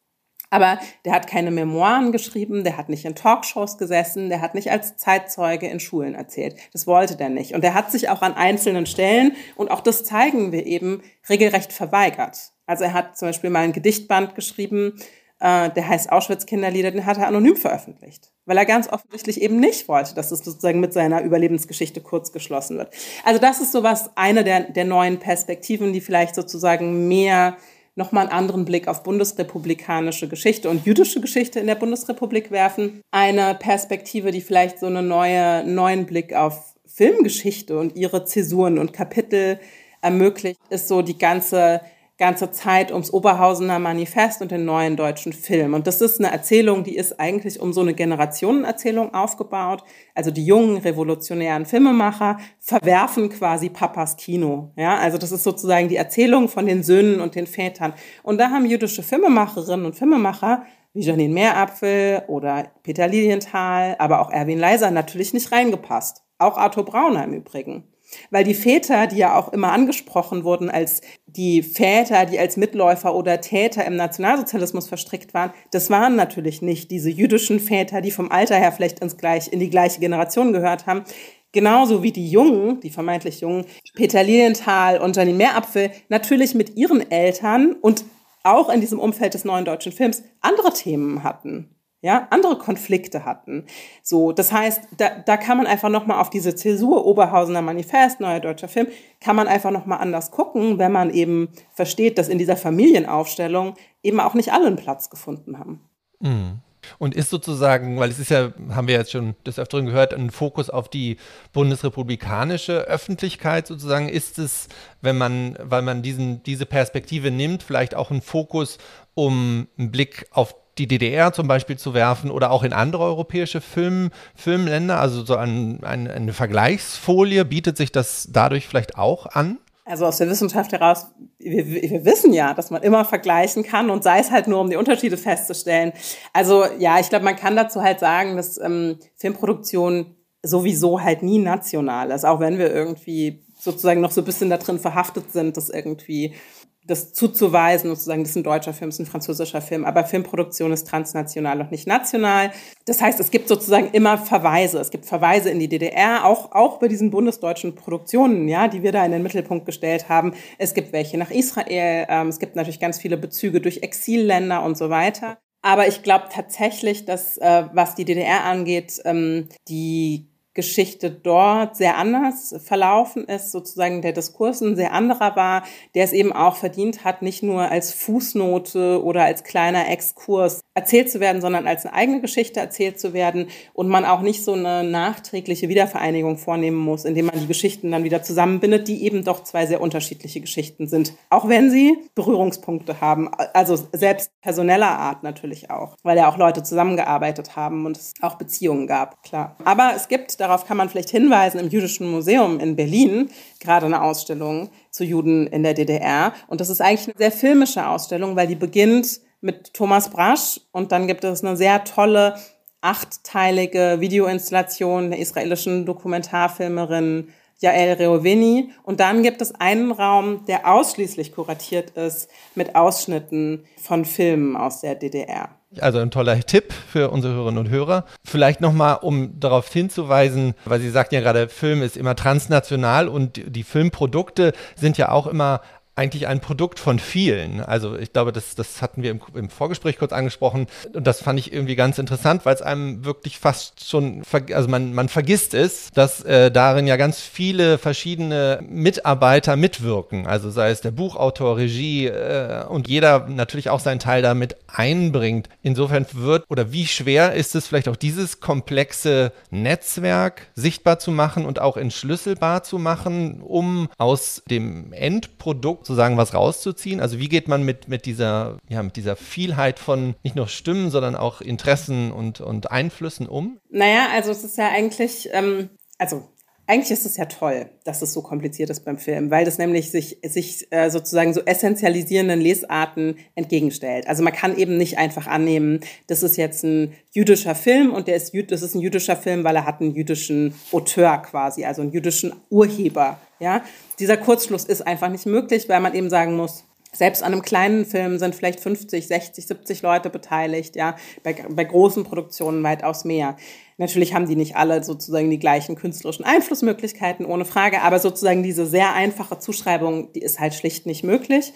Aber 0.53 0.79
der 1.07 1.15
hat 1.15 1.29
keine 1.29 1.51
Memoiren 1.51 2.13
geschrieben, 2.13 2.63
der 2.63 2.77
hat 2.77 2.91
nicht 2.91 3.07
in 3.07 3.15
Talkshows 3.15 3.79
gesessen, 3.79 4.29
der 4.29 4.43
hat 4.43 4.55
nicht 4.55 4.71
als 4.71 4.99
Zeitzeuge 4.99 5.67
in 5.67 5.81
Schulen 5.81 6.15
erzählt. 6.15 6.57
Das 6.75 6.87
wollte 6.87 7.17
der 7.17 7.31
nicht. 7.31 7.55
Und 7.55 7.65
er 7.65 7.73
hat 7.73 7.91
sich 7.91 8.11
auch 8.11 8.21
an 8.21 8.35
einzelnen 8.35 8.85
Stellen, 8.85 9.35
und 9.57 9.71
auch 9.71 9.81
das 9.81 10.05
zeigen 10.05 10.53
wir 10.53 10.67
eben, 10.67 11.01
regelrecht 11.31 11.73
verweigert. 11.73 12.53
Also 12.67 12.85
er 12.85 12.93
hat 12.93 13.17
zum 13.17 13.29
Beispiel 13.29 13.49
mal 13.49 13.61
ein 13.61 13.73
Gedichtband 13.73 14.35
geschrieben, 14.35 15.01
äh, 15.43 15.71
der 15.71 15.89
heißt 15.89 16.11
Auschwitz-Kinderlieder, 16.11 16.91
den 16.91 17.05
hat 17.05 17.19
er 17.19 17.27
anonym 17.27 17.57
veröffentlicht 17.57 18.33
weil 18.45 18.57
er 18.57 18.67
ganz 18.67 18.89
offensichtlich 18.89 19.41
eben 19.41 19.61
nicht 19.61 19.89
wollte, 19.89 20.15
dass 20.15 20.33
es 20.33 20.41
sozusagen 20.41 20.81
mit 20.81 20.93
seiner 20.93 21.23
Überlebensgeschichte 21.23 22.01
kurz 22.01 22.33
geschlossen 22.33 22.79
wird. 22.79 22.93
Also 23.25 23.41
das 23.41 23.61
ist 23.61 23.73
sowas, 23.73 24.11
eine 24.17 24.45
der, 24.45 24.61
der 24.61 24.85
neuen 24.85 25.19
Perspektiven, 25.19 25.93
die 25.93 26.01
vielleicht 26.01 26.35
sozusagen 26.35 27.09
mehr 27.09 27.57
nochmal 27.95 28.25
einen 28.25 28.33
anderen 28.33 28.65
Blick 28.65 28.89
auf 28.89 29.03
bundesrepublikanische 29.03 30.29
Geschichte 30.29 30.71
und 30.71 30.87
jüdische 30.87 31.21
Geschichte 31.21 31.61
in 31.61 31.67
der 31.67 31.75
Bundesrepublik 31.75 32.51
werfen. 32.51 33.03
Eine 33.11 33.55
Perspektive, 33.55 34.31
die 34.31 34.41
vielleicht 34.41 34.79
so 34.79 34.87
einen 34.87 35.07
neue, 35.07 35.63
neuen 35.65 36.07
Blick 36.07 36.35
auf 36.35 36.75
Filmgeschichte 36.87 37.79
und 37.79 37.97
ihre 37.97 38.25
Zäsuren 38.25 38.79
und 38.79 38.93
Kapitel 38.93 39.61
ermöglicht, 40.01 40.59
ist 40.71 40.89
so 40.89 41.03
die 41.03 41.19
ganze 41.19 41.83
ganze 42.23 42.53
Zeit 42.53 42.93
ums 42.93 43.13
Oberhausener 43.13 43.81
Manifest 43.81 44.43
und 44.43 44.53
den 44.53 44.65
neuen 44.65 44.95
deutschen 44.95 45.33
Film. 45.33 45.75
Und 45.75 45.89
das 45.89 46.01
ist 46.01 46.21
eine 46.21 46.31
Erzählung, 46.31 46.85
die 46.85 46.95
ist 46.95 47.19
eigentlich 47.19 47.59
um 47.59 47.73
so 47.73 47.81
eine 47.81 47.95
Generationenerzählung 47.95 49.13
aufgebaut. 49.13 49.83
Also 50.15 50.31
die 50.31 50.47
jungen 50.47 50.77
revolutionären 50.77 51.67
Filmemacher 51.67 52.39
verwerfen 52.61 53.29
quasi 53.29 53.71
Papas 53.71 54.17
Kino. 54.17 54.71
Ja, 54.77 54.99
also 54.99 55.19
das 55.19 55.33
ist 55.33 55.43
sozusagen 55.43 55.89
die 55.89 55.97
Erzählung 55.97 56.49
von 56.49 56.65
den 56.65 56.85
Söhnen 56.85 57.21
und 57.21 57.35
den 57.35 57.49
Vätern. 57.49 57.93
Und 58.23 58.39
da 58.39 58.51
haben 58.51 58.67
jüdische 58.67 59.03
Filmemacherinnen 59.03 59.85
und 59.85 59.97
Filmemacher 59.97 60.63
wie 60.93 61.01
Janine 61.01 61.35
Meerapfel 61.35 62.23
oder 62.29 62.71
Peter 62.85 63.09
Lilienthal, 63.09 63.97
aber 63.99 64.21
auch 64.21 64.31
Erwin 64.31 64.61
Leiser 64.61 64.93
natürlich 64.93 65.35
nicht 65.35 65.51
reingepasst. 65.51 66.23
Auch 66.39 66.57
Arthur 66.57 66.85
Brauner 66.85 67.25
im 67.25 67.35
Übrigen. 67.35 67.92
Weil 68.31 68.45
die 68.45 68.55
Väter, 68.55 69.07
die 69.07 69.17
ja 69.17 69.39
auch 69.39 69.53
immer 69.53 69.73
angesprochen 69.73 70.45
wurden 70.45 70.71
als 70.71 71.01
die 71.27 71.63
Väter, 71.63 72.27
die 72.27 72.39
als 72.39 72.57
Mitläufer 72.57 73.15
oder 73.15 73.41
Täter 73.41 73.85
im 73.85 73.97
Nationalsozialismus 73.97 74.89
verstrickt 74.89 75.35
waren, 75.35 75.53
das 75.71 75.91
waren 75.91 76.17
natürlich 76.17 76.63
nicht 76.63 76.91
diese 76.91 77.11
jüdischen 77.11 77.61
Väter, 77.61 78.01
die 78.01 78.11
vom 78.11 78.31
Alter 78.31 78.57
her 78.57 78.73
vielleicht 78.73 79.01
ins 79.01 79.17
gleich, 79.17 79.53
in 79.53 79.61
die 79.61 79.71
gleiche 79.71 80.01
Generation 80.01 80.53
gehört 80.53 80.87
haben. 80.87 81.05
Genauso 81.53 82.03
wie 82.03 82.13
die 82.13 82.31
Jungen, 82.31 82.81
die 82.81 82.91
vermeintlich 82.91 83.41
Jungen, 83.41 83.67
Peter 83.95 84.23
Lilienthal 84.23 84.99
und 84.99 85.17
Janine 85.17 85.37
Meerapfel, 85.37 85.91
natürlich 86.09 86.55
mit 86.55 86.77
ihren 86.77 87.11
Eltern 87.11 87.77
und 87.81 88.05
auch 88.43 88.71
in 88.71 88.81
diesem 88.81 88.99
Umfeld 88.99 89.35
des 89.35 89.45
neuen 89.45 89.65
deutschen 89.65 89.93
Films 89.93 90.23
andere 90.41 90.73
Themen 90.73 91.23
hatten 91.23 91.69
ja, 92.03 92.27
andere 92.31 92.59
Konflikte 92.59 93.25
hatten. 93.25 93.65
So, 94.03 94.33
das 94.33 94.53
heißt, 94.53 94.89
da, 94.99 95.11
da 95.25 95.37
kann 95.37 95.57
man 95.57 95.67
einfach 95.67 95.89
nochmal 95.89 96.21
auf 96.21 96.31
diese 96.31 96.55
Zäsur 96.55 97.07
Oberhausener 97.07 97.63
Manifest, 97.63 98.21
neuer 98.21 98.41
deutscher 98.41 98.69
Film, 98.69 98.89
kann 99.21 99.37
man 99.37 99.47
einfach 99.47 99.71
nochmal 99.71 100.01
anders 100.01 100.33
gucken, 100.33 100.79
wenn 100.79 100.91
man 100.91 101.11
eben 101.11 101.51
versteht, 101.73 102.19
dass 102.19 102.29
in 102.29 102.39
dieser 102.39 102.57
Familienaufstellung 102.57 103.75
eben 104.03 104.19
auch 104.19 104.35
nicht 104.35 104.53
alle 104.53 104.67
einen 104.67 104.77
Platz 104.77 105.11
gefunden 105.11 105.59
haben. 105.59 105.81
Mhm. 106.19 106.59
Und 106.99 107.15
ist 107.15 107.31
sozusagen, 107.31 108.01
weil 108.01 108.11
es 108.11 108.19
ist 108.19 108.33
ja, 108.33 108.53
haben 108.71 108.89
wir 108.89 108.97
jetzt 108.97 109.13
schon 109.13 109.37
des 109.47 109.61
Öfteren 109.61 109.87
gehört, 109.87 110.13
ein 110.13 110.31
Fokus 110.31 110.69
auf 110.69 110.89
die 110.89 111.17
bundesrepublikanische 111.53 112.81
Öffentlichkeit 112.89 113.69
sozusagen, 113.69 114.09
ist 114.09 114.41
es, 114.41 114.67
wenn 115.01 115.17
man, 115.17 115.57
weil 115.63 115.83
man 115.83 116.03
diesen, 116.03 116.43
diese 116.43 116.67
Perspektive 116.67 117.31
nimmt, 117.31 117.63
vielleicht 117.63 117.95
auch 117.95 118.11
ein 118.11 118.21
Fokus, 118.21 118.79
um 119.15 119.69
einen 119.79 119.93
Blick 119.93 120.27
auf 120.33 120.57
die 120.79 120.87
DDR 120.87 121.33
zum 121.33 121.49
Beispiel 121.49 121.77
zu 121.77 121.95
werfen 121.95 122.31
oder 122.31 122.51
auch 122.51 122.63
in 122.63 122.73
andere 122.73 123.05
europäische 123.05 123.61
Film, 123.61 124.11
Filmländer? 124.35 125.01
Also 125.01 125.25
so 125.25 125.37
ein, 125.37 125.83
ein, 125.83 126.11
eine 126.11 126.33
Vergleichsfolie, 126.33 127.45
bietet 127.45 127.77
sich 127.77 127.93
das 127.93 128.29
dadurch 128.31 128.67
vielleicht 128.67 128.97
auch 128.97 129.27
an? 129.27 129.59
Also 129.85 130.07
aus 130.07 130.19
der 130.19 130.31
Wissenschaft 130.31 130.73
heraus, 130.73 131.09
wir, 131.39 131.67
wir, 131.67 132.05
wissen 132.05 132.33
ja, 132.33 132.55
dass 132.55 132.71
man 132.71 132.83
immer 132.83 133.05
vergleichen 133.05 133.65
kann 133.65 133.91
und 133.91 134.05
sei 134.05 134.21
es 134.21 134.31
halt 134.31 134.47
nur, 134.47 134.61
um 134.61 134.71
die 134.71 134.77
Unterschiede 134.77 135.17
festzustellen. 135.17 135.93
Also 136.33 136.65
ja, 136.79 137.01
ich 137.01 137.09
glaube, 137.09 137.25
man 137.25 137.37
kann 137.37 137.57
dazu 137.57 137.83
halt 137.83 137.99
sagen, 137.99 138.37
dass 138.37 138.59
ähm, 138.59 138.99
Filmproduktion 139.17 140.15
sowieso 140.43 141.01
halt 141.01 141.23
nie 141.23 141.39
national 141.39 142.11
ist, 142.13 142.25
auch 142.25 142.39
wenn 142.39 142.59
wir 142.59 142.73
irgendwie 142.73 143.45
sozusagen 143.59 144.01
noch 144.01 144.11
so 144.11 144.21
ein 144.21 144.25
bisschen 144.25 144.51
da 144.51 144.57
drin 144.57 144.79
verhaftet 144.79 145.33
sind, 145.33 145.57
dass 145.57 145.69
irgendwie 145.69 146.35
das 146.85 147.13
zuzuweisen, 147.13 147.91
sozusagen, 147.91 148.23
das 148.23 148.31
ist 148.31 148.37
ein 148.37 148.43
deutscher 148.43 148.73
Film, 148.73 148.91
das 148.91 148.99
ist 148.99 149.07
ein 149.07 149.11
französischer 149.11 149.61
Film, 149.61 149.85
aber 149.85 150.05
Filmproduktion 150.05 150.73
ist 150.73 150.89
transnational 150.89 151.61
und 151.61 151.71
nicht 151.71 151.87
national. 151.87 152.51
Das 152.87 153.01
heißt, 153.01 153.21
es 153.21 153.31
gibt 153.31 153.49
sozusagen 153.49 153.91
immer 153.93 154.19
Verweise. 154.19 154.81
Es 154.81 154.91
gibt 154.91 155.07
Verweise 155.07 155.51
in 155.51 155.61
die 155.61 155.69
DDR, 155.69 156.25
auch, 156.25 156.53
auch 156.53 156.79
bei 156.79 156.89
diesen 156.89 157.11
bundesdeutschen 157.11 157.75
Produktionen, 157.77 158.49
ja, 158.49 158.67
die 158.67 158.83
wir 158.83 158.91
da 158.91 159.05
in 159.05 159.13
den 159.13 159.23
Mittelpunkt 159.23 159.65
gestellt 159.65 160.09
haben. 160.09 160.35
Es 160.59 160.75
gibt 160.75 160.93
welche 160.93 161.19
nach 161.19 161.31
Israel, 161.31 162.07
ähm, 162.09 162.29
es 162.29 162.41
gibt 162.41 162.57
natürlich 162.57 162.81
ganz 162.81 162.99
viele 162.99 163.17
Bezüge 163.17 163.61
durch 163.61 163.79
Exilländer 163.83 164.65
und 164.65 164.77
so 164.77 164.91
weiter. 164.91 165.39
Aber 165.63 165.87
ich 165.87 166.03
glaube 166.03 166.25
tatsächlich, 166.33 167.05
dass, 167.05 167.39
äh, 167.39 167.65
was 167.73 167.95
die 167.95 168.05
DDR 168.05 168.45
angeht, 168.45 169.01
ähm, 169.05 169.49
die 169.69 170.32
Geschichte 170.55 171.11
dort 171.11 171.77
sehr 171.77 171.97
anders 171.97 172.55
verlaufen 172.65 173.25
ist, 173.25 173.53
sozusagen 173.53 174.03
der 174.03 174.13
Diskurs 174.13 174.61
ein 174.61 174.77
sehr 174.77 174.93
anderer 174.93 175.35
war, 175.35 175.65
der 175.95 176.05
es 176.05 176.13
eben 176.13 176.33
auch 176.33 176.57
verdient 176.57 177.05
hat, 177.05 177.23
nicht 177.23 177.43
nur 177.43 177.71
als 177.71 177.93
Fußnote 177.95 179.03
oder 179.03 179.25
als 179.25 179.45
kleiner 179.45 179.89
Exkurs 179.89 180.61
erzählt 180.75 181.11
zu 181.11 181.21
werden, 181.21 181.41
sondern 181.41 181.67
als 181.67 181.85
eine 181.85 181.95
eigene 181.95 182.21
Geschichte 182.21 182.61
erzählt 182.61 182.99
zu 182.99 183.13
werden 183.13 183.49
und 183.75 183.89
man 183.89 184.05
auch 184.05 184.23
nicht 184.23 184.43
so 184.43 184.53
eine 184.53 184.85
nachträgliche 184.85 185.69
Wiedervereinigung 185.69 186.39
vornehmen 186.39 186.79
muss, 186.79 187.05
indem 187.05 187.27
man 187.27 187.39
die 187.39 187.47
Geschichten 187.47 187.91
dann 187.91 188.05
wieder 188.05 188.23
zusammenbindet, 188.23 188.89
die 188.89 189.05
eben 189.05 189.25
doch 189.25 189.45
zwei 189.45 189.67
sehr 189.67 189.81
unterschiedliche 189.81 190.41
Geschichten 190.41 190.89
sind, 190.89 191.13
auch 191.29 191.49
wenn 191.49 191.71
sie 191.71 191.99
Berührungspunkte 192.15 193.01
haben, 193.01 193.31
also 193.53 193.77
selbst 193.93 194.31
personeller 194.41 194.99
Art 194.99 195.23
natürlich 195.23 195.71
auch, 195.71 195.97
weil 196.03 196.17
ja 196.17 196.29
auch 196.29 196.39
Leute 196.39 196.63
zusammengearbeitet 196.63 197.55
haben 197.55 197.85
und 197.85 197.97
es 197.97 198.15
auch 198.23 198.37
Beziehungen 198.37 198.87
gab, 198.87 199.23
klar. 199.23 199.57
Aber 199.65 199.93
es 199.95 200.09
gibt 200.09 200.41
darauf 200.41 200.67
kann 200.67 200.77
man 200.77 200.89
vielleicht 200.89 201.11
hinweisen, 201.11 201.61
im 201.61 201.69
Jüdischen 201.69 202.11
Museum 202.11 202.61
in 202.61 202.77
Berlin 202.77 203.31
gerade 203.61 203.87
eine 203.87 204.03
Ausstellung 204.03 204.71
zu 204.91 205.05
Juden 205.05 205.47
in 205.47 205.63
der 205.63 205.75
DDR. 205.75 206.33
Und 206.49 206.61
das 206.61 206.71
ist 206.71 206.81
eigentlich 206.81 207.09
eine 207.09 207.19
sehr 207.19 207.33
filmische 207.33 207.87
Ausstellung, 207.87 208.37
weil 208.37 208.47
die 208.47 208.55
beginnt 208.55 209.21
mit 209.43 209.75
Thomas 209.75 210.09
Brasch 210.09 210.61
und 210.73 210.93
dann 210.93 211.07
gibt 211.07 211.25
es 211.25 211.45
eine 211.45 211.57
sehr 211.57 211.85
tolle 211.85 212.37
achtteilige 212.81 213.99
Videoinstallation 214.01 215.11
der 215.11 215.21
israelischen 215.21 215.87
Dokumentarfilmerin 215.87 217.29
Jael 217.63 217.93
Reoveni. 217.95 218.71
Und 218.83 219.01
dann 219.01 219.23
gibt 219.23 219.41
es 219.41 219.55
einen 219.55 219.93
Raum, 219.93 220.45
der 220.47 220.71
ausschließlich 220.71 221.33
kuratiert 221.33 221.91
ist 221.91 222.29
mit 222.55 222.75
Ausschnitten 222.75 223.65
von 223.81 224.05
Filmen 224.05 224.57
aus 224.57 224.81
der 224.81 224.97
DDR. 224.97 225.51
Also 225.81 226.01
ein 226.01 226.11
toller 226.11 226.39
Tipp 226.41 226.73
für 226.73 227.11
unsere 227.11 227.35
Hörerinnen 227.35 227.65
und 227.65 227.71
Hörer. 227.71 228.05
Vielleicht 228.25 228.61
nochmal, 228.61 228.99
um 229.01 229.41
darauf 229.41 229.73
hinzuweisen, 229.73 230.55
weil 230.67 230.81
Sie 230.81 230.91
sagten 230.91 231.15
ja 231.15 231.23
gerade, 231.23 231.49
Film 231.49 231.83
ist 231.83 231.97
immer 231.97 232.15
transnational 232.15 233.09
und 233.09 233.41
die 233.47 233.63
Filmprodukte 233.63 234.53
sind 234.77 234.99
ja 234.99 235.11
auch 235.11 235.27
immer 235.27 235.63
eigentlich 235.95 236.27
ein 236.27 236.41
Produkt 236.41 236.79
von 236.79 236.99
vielen. 236.99 237.61
Also 237.61 237.97
ich 237.99 238.13
glaube, 238.13 238.33
das, 238.33 238.55
das 238.55 238.81
hatten 238.81 239.03
wir 239.03 239.11
im, 239.11 239.21
im 239.35 239.51
Vorgespräch 239.51 239.99
kurz 239.99 240.13
angesprochen 240.13 240.67
und 240.95 241.07
das 241.07 241.23
fand 241.23 241.39
ich 241.39 241.53
irgendwie 241.53 241.77
ganz 241.77 241.99
interessant, 241.99 242.47
weil 242.47 242.55
es 242.55 242.63
einem 242.63 243.05
wirklich 243.05 243.39
fast 243.39 243.87
schon, 243.87 244.23
also 244.53 244.69
man, 244.71 244.95
man 244.95 245.11
vergisst 245.11 245.53
es, 245.53 245.91
dass 245.93 246.23
äh, 246.23 246.51
darin 246.51 246.87
ja 246.87 246.97
ganz 246.97 247.21
viele 247.21 247.77
verschiedene 247.77 248.61
Mitarbeiter 248.67 249.57
mitwirken. 249.57 250.27
Also 250.27 250.51
sei 250.51 250.71
es 250.71 250.81
der 250.81 250.93
Buchautor, 250.93 251.59
Regie 251.59 252.07
äh, 252.07 252.65
und 252.65 252.89
jeder 252.89 253.29
natürlich 253.29 253.69
auch 253.69 253.81
seinen 253.81 253.99
Teil 253.99 254.23
damit 254.23 254.57
einbringt. 254.69 255.51
Insofern 255.63 256.07
wird 256.13 256.47
oder 256.49 256.73
wie 256.73 256.87
schwer 256.87 257.35
ist 257.35 257.55
es 257.55 257.67
vielleicht 257.67 257.89
auch 257.89 257.97
dieses 257.97 258.41
komplexe 258.41 259.33
Netzwerk 259.51 260.47
sichtbar 260.55 260.99
zu 260.99 261.11
machen 261.11 261.45
und 261.45 261.61
auch 261.61 261.77
entschlüsselbar 261.77 262.63
zu 262.63 262.79
machen, 262.79 263.43
um 263.43 263.91
aus 263.99 264.43
dem 264.49 264.95
Endprodukt 264.95 265.82
sozusagen 265.83 266.17
was 266.17 266.33
rauszuziehen? 266.33 267.01
Also 267.01 267.19
wie 267.19 267.29
geht 267.29 267.49
man 267.49 267.65
mit, 267.65 267.89
mit, 267.89 268.07
dieser, 268.07 268.59
ja, 268.69 268.83
mit 268.83 268.97
dieser 268.97 269.17
Vielheit 269.17 269.79
von 269.79 270.15
nicht 270.23 270.37
nur 270.37 270.47
Stimmen, 270.47 270.91
sondern 270.91 271.17
auch 271.17 271.41
Interessen 271.41 272.13
und, 272.13 272.41
und 272.41 272.71
Einflüssen 272.71 273.29
um? 273.29 273.59
Naja, 273.69 274.07
also 274.13 274.31
es 274.31 274.45
ist 274.45 274.57
ja 274.59 274.69
eigentlich, 274.69 275.29
ähm, 275.33 275.71
also 275.99 276.29
eigentlich 276.73 276.91
ist 276.91 277.05
es 277.05 277.19
ja 277.19 277.27
toll, 277.27 277.67
dass 277.85 278.01
es 278.01 278.15
so 278.15 278.23
kompliziert 278.23 278.71
ist 278.71 278.87
beim 278.87 278.97
Film, 278.97 279.31
weil 279.31 279.45
das 279.45 279.59
nämlich 279.59 279.91
sich, 279.91 280.17
sich 280.25 280.69
äh, 280.71 280.89
sozusagen 280.89 281.35
so 281.35 281.43
essentialisierenden 281.43 282.41
Lesarten 282.41 283.19
entgegenstellt. 283.35 284.07
Also 284.07 284.23
man 284.23 284.33
kann 284.33 284.57
eben 284.57 284.79
nicht 284.79 284.97
einfach 284.97 285.27
annehmen, 285.27 285.81
das 286.07 286.23
ist 286.23 286.39
jetzt 286.39 286.65
ein 286.65 286.95
jüdischer 287.11 287.55
Film 287.55 287.93
und 287.93 288.09
der 288.09 288.17
ist, 288.17 288.33
das 288.49 288.63
ist 288.63 288.75
ein 288.75 288.81
jüdischer 288.81 289.17
Film, 289.17 289.45
weil 289.45 289.55
er 289.57 289.67
hat 289.67 289.83
einen 289.83 289.95
jüdischen 289.95 290.55
Auteur 290.73 291.19
quasi, 291.19 291.67
also 291.67 291.83
einen 291.83 291.93
jüdischen 291.93 292.33
Urheber. 292.49 293.19
Ja, 293.39 293.63
dieser 293.99 294.17
Kurzschluss 294.17 294.65
ist 294.65 294.87
einfach 294.87 295.11
nicht 295.11 295.27
möglich, 295.27 295.69
weil 295.69 295.81
man 295.81 295.95
eben 295.95 296.09
sagen 296.09 296.37
muss, 296.37 296.65
selbst 296.95 297.23
an 297.23 297.33
einem 297.33 297.43
kleinen 297.43 297.85
Film 297.85 298.19
sind 298.19 298.35
vielleicht 298.35 298.61
50, 298.61 299.07
60, 299.09 299.47
70 299.47 299.83
Leute 299.83 300.09
beteiligt, 300.11 300.77
ja, 300.77 300.97
bei, 301.23 301.35
bei 301.51 301.65
großen 301.65 302.05
Produktionen 302.05 302.63
weitaus 302.63 303.05
mehr. 303.05 303.37
Natürlich 303.83 304.15
haben 304.15 304.29
die 304.29 304.37
nicht 304.37 304.55
alle 304.55 304.85
sozusagen 304.85 305.29
die 305.29 305.41
gleichen 305.41 305.75
künstlerischen 305.75 306.25
Einflussmöglichkeiten, 306.25 307.27
ohne 307.27 307.45
Frage, 307.45 307.83
aber 307.83 307.99
sozusagen 307.99 308.45
diese 308.45 308.65
sehr 308.65 308.95
einfache 308.95 309.41
Zuschreibung, 309.41 310.13
die 310.13 310.23
ist 310.23 310.39
halt 310.39 310.55
schlicht 310.55 310.87
nicht 310.87 311.03
möglich. 311.03 311.53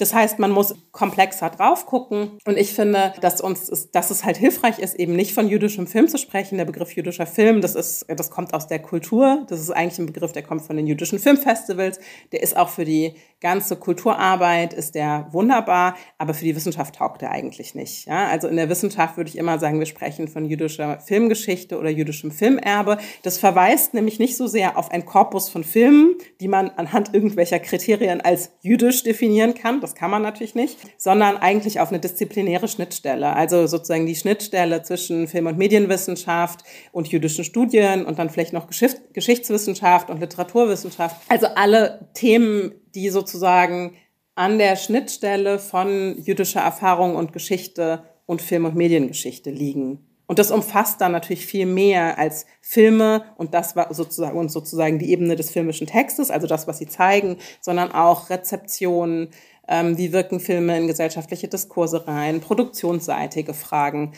Das 0.00 0.14
heißt, 0.14 0.38
man 0.38 0.50
muss 0.50 0.74
komplexer 0.92 1.50
drauf 1.50 1.84
gucken. 1.84 2.38
Und 2.46 2.56
ich 2.56 2.72
finde, 2.72 3.12
dass 3.20 3.40
uns, 3.40 3.90
dass 3.92 4.10
es 4.10 4.24
halt 4.24 4.38
hilfreich 4.38 4.78
ist, 4.78 4.94
eben 4.94 5.14
nicht 5.14 5.32
von 5.32 5.48
jüdischem 5.48 5.86
Film 5.86 6.08
zu 6.08 6.16
sprechen. 6.16 6.56
Der 6.56 6.64
Begriff 6.64 6.96
jüdischer 6.96 7.26
Film, 7.26 7.60
das 7.60 7.74
ist, 7.74 8.06
das 8.08 8.30
kommt 8.30 8.54
aus 8.54 8.66
der 8.66 8.78
Kultur. 8.78 9.44
Das 9.48 9.60
ist 9.60 9.70
eigentlich 9.70 9.98
ein 9.98 10.06
Begriff, 10.06 10.32
der 10.32 10.42
kommt 10.42 10.62
von 10.62 10.76
den 10.76 10.86
jüdischen 10.86 11.18
Filmfestivals. 11.18 12.00
Der 12.32 12.42
ist 12.42 12.56
auch 12.56 12.70
für 12.70 12.84
die 12.84 13.14
ganze 13.40 13.76
Kulturarbeit 13.76 14.74
ist 14.74 14.94
der 14.94 15.28
wunderbar, 15.30 15.96
aber 16.18 16.34
für 16.34 16.44
die 16.44 16.54
Wissenschaft 16.54 16.96
taugt 16.96 17.22
er 17.22 17.30
eigentlich 17.30 17.74
nicht. 17.74 18.06
Ja? 18.06 18.28
Also 18.28 18.48
in 18.48 18.56
der 18.56 18.68
Wissenschaft 18.68 19.16
würde 19.16 19.30
ich 19.30 19.38
immer 19.38 19.58
sagen, 19.58 19.78
wir 19.78 19.86
sprechen 19.86 20.28
von 20.28 20.44
jüdischer 20.44 21.00
Filmgeschichte 21.00 21.78
oder 21.78 21.88
jüdischem 21.88 22.30
Filmerbe. 22.30 22.98
Das 23.22 23.38
verweist 23.38 23.94
nämlich 23.94 24.18
nicht 24.18 24.36
so 24.36 24.46
sehr 24.46 24.76
auf 24.76 24.90
ein 24.90 25.06
Korpus 25.06 25.48
von 25.48 25.64
Filmen, 25.64 26.16
die 26.40 26.48
man 26.48 26.70
anhand 26.70 27.14
irgendwelcher 27.14 27.58
Kriterien 27.58 28.20
als 28.20 28.50
jüdisch 28.60 29.02
definieren 29.02 29.54
kann. 29.54 29.80
Das 29.80 29.89
kann 29.94 30.10
man 30.10 30.22
natürlich 30.22 30.54
nicht, 30.54 30.78
sondern 30.96 31.36
eigentlich 31.36 31.80
auf 31.80 31.88
eine 31.88 32.00
disziplinäre 32.00 32.68
Schnittstelle. 32.68 33.34
Also 33.34 33.66
sozusagen 33.66 34.06
die 34.06 34.16
Schnittstelle 34.16 34.82
zwischen 34.82 35.28
Film- 35.28 35.46
und 35.46 35.58
Medienwissenschaft 35.58 36.64
und 36.92 37.08
jüdischen 37.08 37.44
Studien 37.44 38.04
und 38.04 38.18
dann 38.18 38.30
vielleicht 38.30 38.52
noch 38.52 38.68
Geschichtswissenschaft 38.68 40.10
und 40.10 40.20
Literaturwissenschaft. 40.20 41.16
Also 41.28 41.46
alle 41.54 42.08
Themen, 42.14 42.72
die 42.94 43.10
sozusagen 43.10 43.94
an 44.34 44.58
der 44.58 44.76
Schnittstelle 44.76 45.58
von 45.58 46.16
jüdischer 46.22 46.60
Erfahrung 46.60 47.16
und 47.16 47.32
Geschichte 47.32 48.04
und 48.26 48.40
Film- 48.40 48.64
und 48.64 48.76
Mediengeschichte 48.76 49.50
liegen. 49.50 50.06
Und 50.30 50.38
das 50.38 50.52
umfasst 50.52 51.00
dann 51.00 51.10
natürlich 51.10 51.44
viel 51.44 51.66
mehr 51.66 52.16
als 52.16 52.46
Filme 52.60 53.24
und 53.36 53.52
das 53.52 53.74
war 53.74 53.92
sozusagen 53.92 54.38
und 54.38 54.48
sozusagen 54.48 55.00
die 55.00 55.10
Ebene 55.10 55.34
des 55.34 55.50
filmischen 55.50 55.88
Textes, 55.88 56.30
also 56.30 56.46
das, 56.46 56.68
was 56.68 56.78
sie 56.78 56.86
zeigen, 56.86 57.38
sondern 57.60 57.90
auch 57.90 58.30
Rezeption, 58.30 59.30
ähm, 59.70 59.96
wie 59.96 60.12
wirken 60.12 60.40
Filme 60.40 60.76
in 60.76 60.86
gesellschaftliche 60.86 61.48
Diskurse 61.48 62.06
rein, 62.06 62.40
produktionsseitige 62.40 63.54
Fragen. 63.54 64.12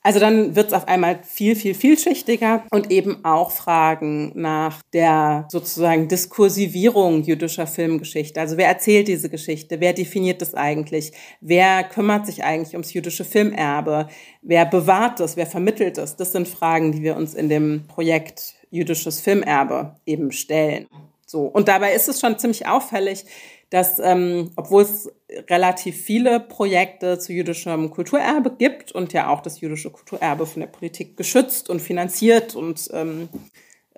Also 0.00 0.20
dann 0.20 0.56
wird 0.56 0.68
es 0.68 0.72
auf 0.72 0.88
einmal 0.88 1.20
viel, 1.22 1.54
viel, 1.54 1.74
vielschichtiger 1.74 2.64
und 2.70 2.90
eben 2.90 3.24
auch 3.24 3.50
Fragen 3.50 4.32
nach 4.34 4.80
der 4.94 5.46
sozusagen 5.50 6.08
Diskursivierung 6.08 7.24
jüdischer 7.24 7.66
Filmgeschichte. 7.66 8.40
Also 8.40 8.56
wer 8.56 8.68
erzählt 8.68 9.08
diese 9.08 9.28
Geschichte? 9.28 9.80
Wer 9.80 9.92
definiert 9.92 10.40
das 10.40 10.54
eigentlich? 10.54 11.12
Wer 11.40 11.84
kümmert 11.84 12.26
sich 12.26 12.42
eigentlich 12.42 12.74
ums 12.74 12.94
jüdische 12.94 13.24
Filmerbe? 13.24 14.08
Wer 14.40 14.64
bewahrt 14.64 15.20
es? 15.20 15.36
Wer 15.36 15.46
vermittelt 15.46 15.98
es? 15.98 16.16
Das 16.16 16.32
sind 16.32 16.48
Fragen, 16.48 16.92
die 16.92 17.02
wir 17.02 17.16
uns 17.16 17.34
in 17.34 17.48
dem 17.48 17.86
Projekt 17.88 18.54
Jüdisches 18.70 19.20
Filmerbe 19.20 19.96
eben 20.06 20.30
stellen. 20.30 20.86
So. 21.26 21.42
Und 21.42 21.68
dabei 21.68 21.92
ist 21.92 22.08
es 22.08 22.20
schon 22.20 22.38
ziemlich 22.38 22.66
auffällig, 22.66 23.24
dass 23.70 23.98
ähm, 23.98 24.50
obwohl 24.56 24.82
es 24.82 25.10
relativ 25.50 26.00
viele 26.00 26.40
Projekte 26.40 27.18
zu 27.18 27.32
jüdischem 27.32 27.90
Kulturerbe 27.90 28.52
gibt 28.56 28.92
und 28.92 29.12
ja 29.12 29.28
auch 29.28 29.42
das 29.42 29.60
jüdische 29.60 29.90
Kulturerbe 29.90 30.46
von 30.46 30.60
der 30.60 30.68
Politik 30.68 31.16
geschützt 31.16 31.68
und 31.68 31.80
finanziert 31.80 32.54
und 32.54 32.88
ähm, 32.92 33.28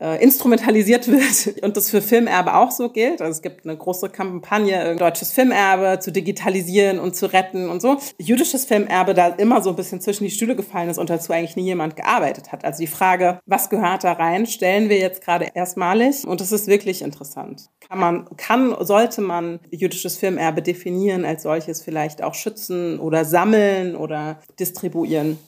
äh, 0.00 0.22
instrumentalisiert 0.22 1.08
wird 1.08 1.62
und 1.62 1.76
das 1.76 1.90
für 1.90 2.02
Filmerbe 2.02 2.54
auch 2.54 2.70
so 2.70 2.88
gilt. 2.88 3.20
Also 3.20 3.32
es 3.32 3.42
gibt 3.42 3.64
eine 3.64 3.76
große 3.76 4.08
Kampagne, 4.08 4.96
deutsches 4.96 5.32
Filmerbe 5.32 6.00
zu 6.00 6.10
digitalisieren 6.10 6.98
und 6.98 7.14
zu 7.14 7.26
retten 7.26 7.68
und 7.68 7.82
so. 7.82 7.98
Jüdisches 8.18 8.64
Filmerbe 8.64 9.14
da 9.14 9.28
immer 9.28 9.62
so 9.62 9.70
ein 9.70 9.76
bisschen 9.76 10.00
zwischen 10.00 10.24
die 10.24 10.30
Stühle 10.30 10.56
gefallen 10.56 10.88
ist 10.88 10.98
und 10.98 11.10
dazu 11.10 11.32
eigentlich 11.32 11.56
nie 11.56 11.64
jemand 11.64 11.96
gearbeitet 11.96 12.52
hat. 12.52 12.64
Also 12.64 12.80
die 12.80 12.86
Frage, 12.86 13.40
was 13.46 13.70
gehört 13.70 14.04
da 14.04 14.12
rein, 14.12 14.46
stellen 14.46 14.88
wir 14.88 14.98
jetzt 14.98 15.22
gerade 15.22 15.48
erstmalig 15.54 16.26
und 16.26 16.40
das 16.40 16.52
ist 16.52 16.66
wirklich 16.66 17.02
interessant. 17.02 17.68
Kann 17.86 17.98
man, 17.98 18.36
kann, 18.36 18.74
sollte 18.80 19.20
man 19.20 19.60
jüdisches 19.70 20.16
Filmerbe 20.16 20.62
definieren 20.62 21.24
als 21.24 21.42
solches 21.42 21.82
vielleicht 21.82 22.22
auch 22.22 22.34
schützen 22.34 22.98
oder 22.98 23.24
sammeln 23.24 23.96
oder 23.96 24.40
distribuieren? 24.58 25.38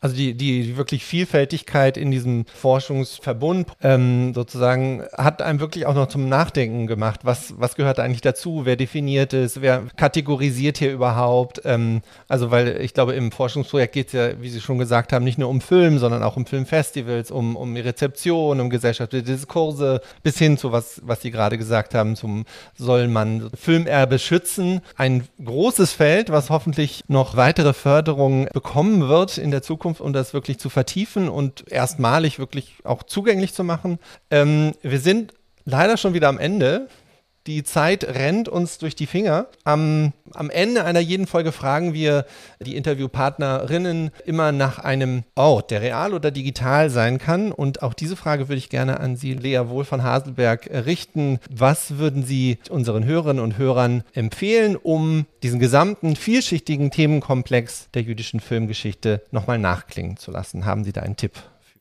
Also 0.00 0.14
die, 0.14 0.34
die 0.34 0.76
wirklich 0.76 1.04
Vielfältigkeit 1.04 1.96
in 1.96 2.10
diesem 2.10 2.44
Forschungsverbund 2.46 3.66
ähm, 3.82 4.32
sozusagen 4.32 5.02
hat 5.12 5.42
einem 5.42 5.58
wirklich 5.58 5.86
auch 5.86 5.94
noch 5.94 6.06
zum 6.06 6.28
Nachdenken 6.28 6.86
gemacht. 6.86 7.20
Was, 7.24 7.54
was 7.58 7.74
gehört 7.74 7.98
eigentlich 7.98 8.20
dazu? 8.20 8.62
Wer 8.64 8.76
definiert 8.76 9.32
es? 9.32 9.60
Wer 9.60 9.82
kategorisiert 9.96 10.78
hier 10.78 10.92
überhaupt? 10.92 11.62
Ähm, 11.64 12.02
also 12.28 12.50
weil 12.52 12.80
ich 12.80 12.94
glaube, 12.94 13.14
im 13.14 13.32
Forschungsprojekt 13.32 13.92
geht 13.92 14.06
es 14.08 14.12
ja, 14.12 14.40
wie 14.40 14.48
Sie 14.50 14.60
schon 14.60 14.78
gesagt 14.78 15.12
haben, 15.12 15.24
nicht 15.24 15.38
nur 15.38 15.48
um 15.48 15.60
Film, 15.60 15.98
sondern 15.98 16.22
auch 16.22 16.36
um 16.36 16.46
Filmfestivals, 16.46 17.32
um, 17.32 17.56
um 17.56 17.74
Rezeption, 17.76 18.60
um 18.60 18.70
gesellschaftliche 18.70 19.24
Diskurse, 19.24 20.00
bis 20.22 20.38
hin 20.38 20.58
zu 20.58 20.70
was, 20.70 21.02
was 21.04 21.22
Sie 21.22 21.32
gerade 21.32 21.58
gesagt 21.58 21.94
haben, 21.94 22.14
zum 22.14 22.44
soll 22.76 23.08
man 23.08 23.50
Filmerbe 23.54 24.18
schützen. 24.20 24.80
Ein 24.96 25.24
großes 25.44 25.92
Feld, 25.92 26.30
was 26.30 26.50
hoffentlich 26.50 27.02
noch 27.08 27.36
weitere 27.36 27.72
Förderungen 27.72 28.48
bekommen 28.52 29.08
wird 29.08 29.38
in 29.38 29.50
der 29.50 29.62
Zukunft 29.62 29.87
Zukunft, 29.88 30.00
um 30.00 30.12
das 30.12 30.34
wirklich 30.34 30.58
zu 30.58 30.68
vertiefen 30.68 31.28
und 31.28 31.70
erstmalig 31.70 32.38
wirklich 32.38 32.74
auch 32.84 33.02
zugänglich 33.02 33.54
zu 33.54 33.64
machen. 33.64 33.98
Ähm, 34.30 34.72
wir 34.82 35.00
sind 35.00 35.32
leider 35.64 35.96
schon 35.96 36.14
wieder 36.14 36.28
am 36.28 36.38
Ende. 36.38 36.88
Die 37.48 37.64
Zeit 37.64 38.04
rennt 38.04 38.46
uns 38.46 38.76
durch 38.76 38.94
die 38.94 39.06
Finger. 39.06 39.46
Am, 39.64 40.12
am 40.34 40.50
Ende 40.50 40.84
einer 40.84 41.00
jeden 41.00 41.26
Folge 41.26 41.50
fragen 41.50 41.94
wir 41.94 42.26
die 42.60 42.76
Interviewpartnerinnen 42.76 44.10
immer 44.26 44.52
nach 44.52 44.78
einem 44.80 45.24
Ort, 45.34 45.70
der 45.70 45.80
real 45.80 46.12
oder 46.12 46.30
digital 46.30 46.90
sein 46.90 47.16
kann. 47.16 47.50
Und 47.50 47.82
auch 47.82 47.94
diese 47.94 48.16
Frage 48.16 48.50
würde 48.50 48.58
ich 48.58 48.68
gerne 48.68 49.00
an 49.00 49.16
Sie, 49.16 49.32
Lea 49.32 49.62
Wohl 49.68 49.86
von 49.86 50.02
Haselberg, 50.02 50.68
richten. 50.84 51.38
Was 51.50 51.96
würden 51.96 52.22
Sie 52.22 52.58
unseren 52.68 53.06
Hörerinnen 53.06 53.42
und 53.42 53.56
Hörern 53.56 54.04
empfehlen, 54.12 54.76
um 54.76 55.24
diesen 55.42 55.58
gesamten 55.58 56.16
vielschichtigen 56.16 56.90
Themenkomplex 56.90 57.88
der 57.94 58.02
jüdischen 58.02 58.40
Filmgeschichte 58.40 59.22
nochmal 59.30 59.58
nachklingen 59.58 60.18
zu 60.18 60.30
lassen? 60.30 60.66
Haben 60.66 60.84
Sie 60.84 60.92
da 60.92 61.00
einen 61.00 61.16
Tipp 61.16 61.32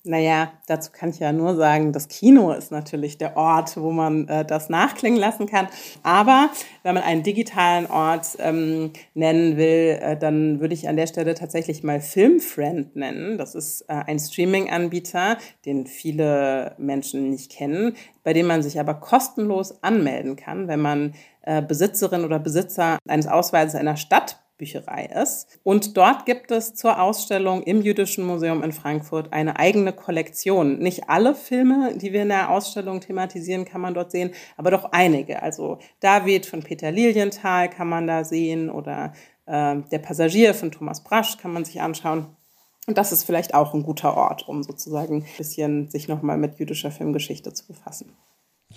naja, 0.08 0.52
dazu 0.67 0.91
kann 0.91 1.10
ich 1.10 1.20
ja 1.20 1.32
nur 1.32 1.56
sagen, 1.56 1.93
das 1.93 2.08
Kino 2.08 2.52
ist 2.52 2.72
natürlich 2.72 3.17
der 3.17 3.38
Ort, 3.38 3.78
wo 3.78 3.91
man 3.91 4.28
äh, 4.28 4.46
das 4.46 4.70
nachklingen 4.70 5.20
lassen 5.20 5.48
kann. 5.48 5.67
Aber 6.04 6.50
wenn 6.84 6.96
man 6.96 7.04
einen 7.04 7.24
digitalen 7.24 7.86
Ort 7.88 8.38
ähm, 8.39 8.91
nennen 9.13 9.58
will, 9.58 10.00
äh, 10.02 10.17
dann 10.17 10.60
würde 10.60 10.74
ich 10.74 10.88
an 10.88 10.98
der 10.98 11.08
Stelle 11.08 11.36
tatsächlich 11.36 11.84
mal 11.84 12.02
Filmfriend 12.02 12.96
nennen. 12.96 13.38
Das 13.38 13.56
ist 13.56 13.82
äh, 13.82 13.93
ein 13.93 14.20
Streaming-Anbieter, 14.20 15.38
den 15.65 15.86
viele 15.88 16.76
Menschen 16.78 17.30
nicht 17.30 17.52
kennen, 17.52 17.96
bei 18.24 18.34
dem 18.34 18.48
man 18.48 18.63
sich 18.63 18.80
aber 18.80 18.96
kostenlos 18.96 19.84
anmelden 19.84 20.36
kann, 20.36 20.67
wenn 20.67 20.82
man 20.82 21.13
äh, 21.43 21.62
Besitzerin 21.62 22.26
oder 22.26 22.39
Besitzer 22.39 22.98
eines 23.08 23.28
Ausweises 23.28 23.76
einer 23.76 23.98
Stadt 23.98 24.39
Bücherei 24.58 25.06
ist. 25.06 25.60
Und 25.63 25.98
dort 25.98 26.26
gibt 26.26 26.52
es 26.52 26.74
zur 26.74 27.02
Ausstellung 27.02 27.63
im 27.63 27.82
Jüdischen 27.82 28.26
Museum 28.26 28.63
in 28.63 28.72
Frankfurt 28.72 29.32
eine 29.32 29.60
eigene 29.60 29.93
Kollektion. 29.93 30.80
Nicht 30.80 31.10
alle 31.10 31.36
Filme, 31.36 31.96
die 31.96 32.13
wir 32.13 32.24
in 32.24 32.30
der 32.30 32.50
Ausstellung 32.50 33.00
thematisieren, 33.00 33.65
kann 33.65 33.82
man 33.82 33.93
dort 33.93 34.12
sehen, 34.12 34.32
aber 34.56 34.72
doch 34.72 34.91
einige. 34.91 35.41
Also 35.41 35.80
David 36.00 36.46
von 36.46 36.63
Peter 36.63 36.91
Lilienthal 36.91 37.70
kann 37.70 37.88
man 37.88 38.08
da 38.08 38.24
sehen 38.24 38.70
oder 38.70 39.13
äh, 39.46 39.78
Der 39.91 40.00
Passagier 40.00 40.54
von 40.54 40.72
Thomas 40.72 41.04
Brasch 41.04 41.38
kann 41.38 41.54
man 41.54 41.65
sich 41.65 41.82
anschauen. 41.82 42.36
Und 42.88 42.98
das 42.98 43.12
ist 43.12 43.26
vielleicht 43.26 43.54
auch 43.54 43.74
ein 43.74 43.84
guter 43.84 44.15
Ort, 44.15 44.48
um 44.48 44.63
sozusagen 44.63 45.17
ein 45.17 45.38
bisschen 45.38 45.89
sich 45.89 46.08
nochmal 46.08 46.38
mit 46.38 46.58
jüdischer 46.58 46.89
Filmgeschichte 46.89 47.54
zu 47.54 47.67
befassen. 47.67 48.13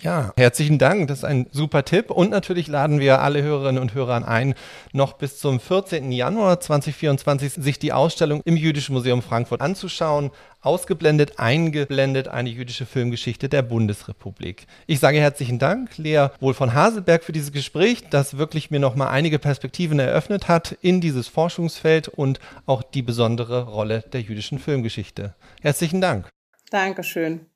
Ja, 0.03 0.33
herzlichen 0.35 0.79
Dank. 0.79 1.07
Das 1.09 1.19
ist 1.19 1.23
ein 1.25 1.45
super 1.51 1.85
Tipp. 1.85 2.09
Und 2.09 2.31
natürlich 2.31 2.67
laden 2.67 2.99
wir 2.99 3.21
alle 3.21 3.43
Hörerinnen 3.43 3.79
und 3.79 3.93
Hörer 3.93 4.27
ein, 4.27 4.55
noch 4.93 5.13
bis 5.13 5.37
zum 5.37 5.59
14. 5.59 6.11
Januar 6.11 6.59
2024 6.59 7.53
sich 7.53 7.77
die 7.77 7.93
Ausstellung 7.93 8.41
im 8.43 8.57
Jüdischen 8.57 8.93
Museum 8.93 9.21
Frankfurt 9.21 9.61
anzuschauen. 9.61 10.31
Ausgeblendet, 10.61 11.37
eingeblendet 11.37 12.27
eine 12.27 12.49
jüdische 12.49 12.85
Filmgeschichte 12.85 13.47
der 13.47 13.61
Bundesrepublik. 13.61 14.65
Ich 14.87 14.99
sage 14.99 15.19
herzlichen 15.19 15.59
Dank, 15.59 15.97
Lea 15.97 16.27
Wohl 16.39 16.53
von 16.53 16.73
Haselberg, 16.73 17.23
für 17.23 17.31
dieses 17.31 17.51
Gespräch, 17.51 18.05
das 18.09 18.37
wirklich 18.37 18.71
mir 18.71 18.79
nochmal 18.79 19.09
einige 19.09 19.39
Perspektiven 19.39 19.99
eröffnet 19.99 20.47
hat 20.47 20.77
in 20.81 21.01
dieses 21.01 21.27
Forschungsfeld 21.27 22.07
und 22.07 22.39
auch 22.65 22.81
die 22.81 23.01
besondere 23.01 23.63
Rolle 23.67 24.03
der 24.13 24.21
jüdischen 24.21 24.57
Filmgeschichte. 24.57 25.35
Herzlichen 25.61 26.01
Dank. 26.01 26.29
Dankeschön. 26.69 27.50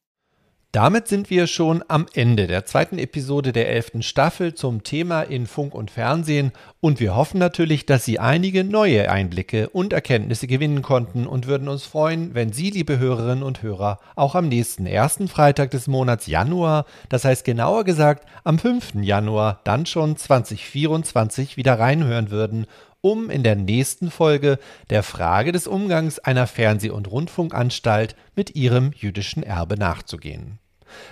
Damit 0.76 1.08
sind 1.08 1.30
wir 1.30 1.48
schon 1.48 1.86
am 1.88 2.06
Ende 2.16 2.48
der 2.48 2.66
zweiten 2.66 2.98
Episode 2.98 3.54
der 3.54 3.70
elften 3.70 4.04
Staffel 4.04 4.56
zum 4.56 4.84
Thema 4.84 5.22
in 5.22 5.48
Funk 5.48 5.74
und 5.74 5.90
Fernsehen 5.90 6.52
und 6.82 7.00
wir 7.00 7.16
hoffen 7.16 7.38
natürlich, 7.40 7.86
dass 7.86 8.04
Sie 8.04 8.20
einige 8.20 8.66
neue 8.66 9.10
Einblicke 9.10 9.70
und 9.70 9.94
Erkenntnisse 9.94 10.48
gewinnen 10.48 10.82
konnten 10.82 11.28
und 11.28 11.48
würden 11.48 11.70
uns 11.70 11.86
freuen, 11.86 12.36
wenn 12.36 12.52
Sie, 12.52 12.72
liebe 12.72 13.00
Hörerinnen 13.00 13.42
und 13.42 13.64
Hörer, 13.64 14.00
auch 14.18 14.36
am 14.36 14.50
nächsten 14.50 14.86
ersten 14.86 15.30
Freitag 15.30 15.72
des 15.72 15.88
Monats 15.88 16.28
Januar, 16.28 16.84
das 17.08 17.24
heißt 17.24 17.46
genauer 17.46 17.86
gesagt 17.86 18.28
am 18.44 18.60
5. 18.60 18.96
Januar, 18.96 19.62
dann 19.64 19.86
schon 19.86 20.18
2024 20.18 21.56
wieder 21.56 21.80
reinhören 21.80 22.32
würden 22.32 22.68
um 23.00 23.30
in 23.30 23.44
der 23.44 23.56
nächsten 23.56 24.10
Folge 24.10 24.58
der 24.90 25.04
Frage 25.04 25.52
des 25.52 25.68
Umgangs 25.68 26.18
einer 26.18 26.48
Fernseh- 26.48 26.90
und 26.90 27.10
Rundfunkanstalt 27.10 28.16
mit 28.36 28.56
ihrem 28.56 28.92
jüdischen 28.94 29.44
Erbe 29.44 29.78
nachzugehen. 29.78 30.58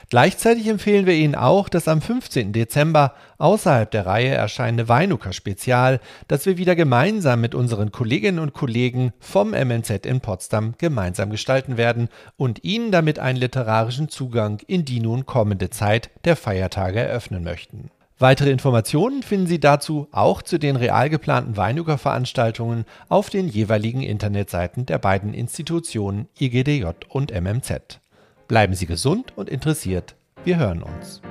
Gleichzeitig 0.09 0.67
empfehlen 0.67 1.05
wir 1.05 1.13
Ihnen 1.13 1.35
auch 1.35 1.69
das 1.69 1.87
am 1.87 2.01
15. 2.01 2.53
Dezember 2.53 3.13
außerhalb 3.37 3.89
der 3.91 4.05
Reihe 4.05 4.29
erscheinende 4.29 4.87
Weinuka 4.87 5.33
Spezial, 5.33 5.99
das 6.27 6.45
wir 6.45 6.57
wieder 6.57 6.75
gemeinsam 6.75 7.41
mit 7.41 7.55
unseren 7.55 7.91
Kolleginnen 7.91 8.39
und 8.39 8.53
Kollegen 8.53 9.13
vom 9.19 9.51
MNZ 9.51 10.05
in 10.05 10.21
Potsdam 10.21 10.75
gemeinsam 10.77 11.29
gestalten 11.29 11.77
werden 11.77 12.09
und 12.37 12.63
Ihnen 12.63 12.91
damit 12.91 13.19
einen 13.19 13.39
literarischen 13.39 14.09
Zugang 14.09 14.59
in 14.67 14.85
die 14.85 14.99
nun 14.99 15.25
kommende 15.25 15.69
Zeit 15.69 16.09
der 16.25 16.35
Feiertage 16.35 16.99
eröffnen 16.99 17.43
möchten. 17.43 17.89
Weitere 18.19 18.51
Informationen 18.51 19.23
finden 19.23 19.47
Sie 19.47 19.59
dazu 19.59 20.07
auch 20.11 20.41
zu 20.41 20.57
den 20.57 20.75
real 20.75 21.09
geplanten 21.09 21.57
Weinuka-Veranstaltungen 21.57 22.85
auf 23.09 23.29
den 23.29 23.49
jeweiligen 23.49 24.01
Internetseiten 24.01 24.85
der 24.85 24.99
beiden 24.99 25.33
Institutionen 25.33 26.29
IGDJ 26.39 26.85
und 27.09 27.33
MMZ. 27.33 27.99
Bleiben 28.47 28.73
Sie 28.75 28.85
gesund 28.85 29.33
und 29.37 29.49
interessiert. 29.49 30.15
Wir 30.43 30.57
hören 30.57 30.83
uns. 30.83 31.21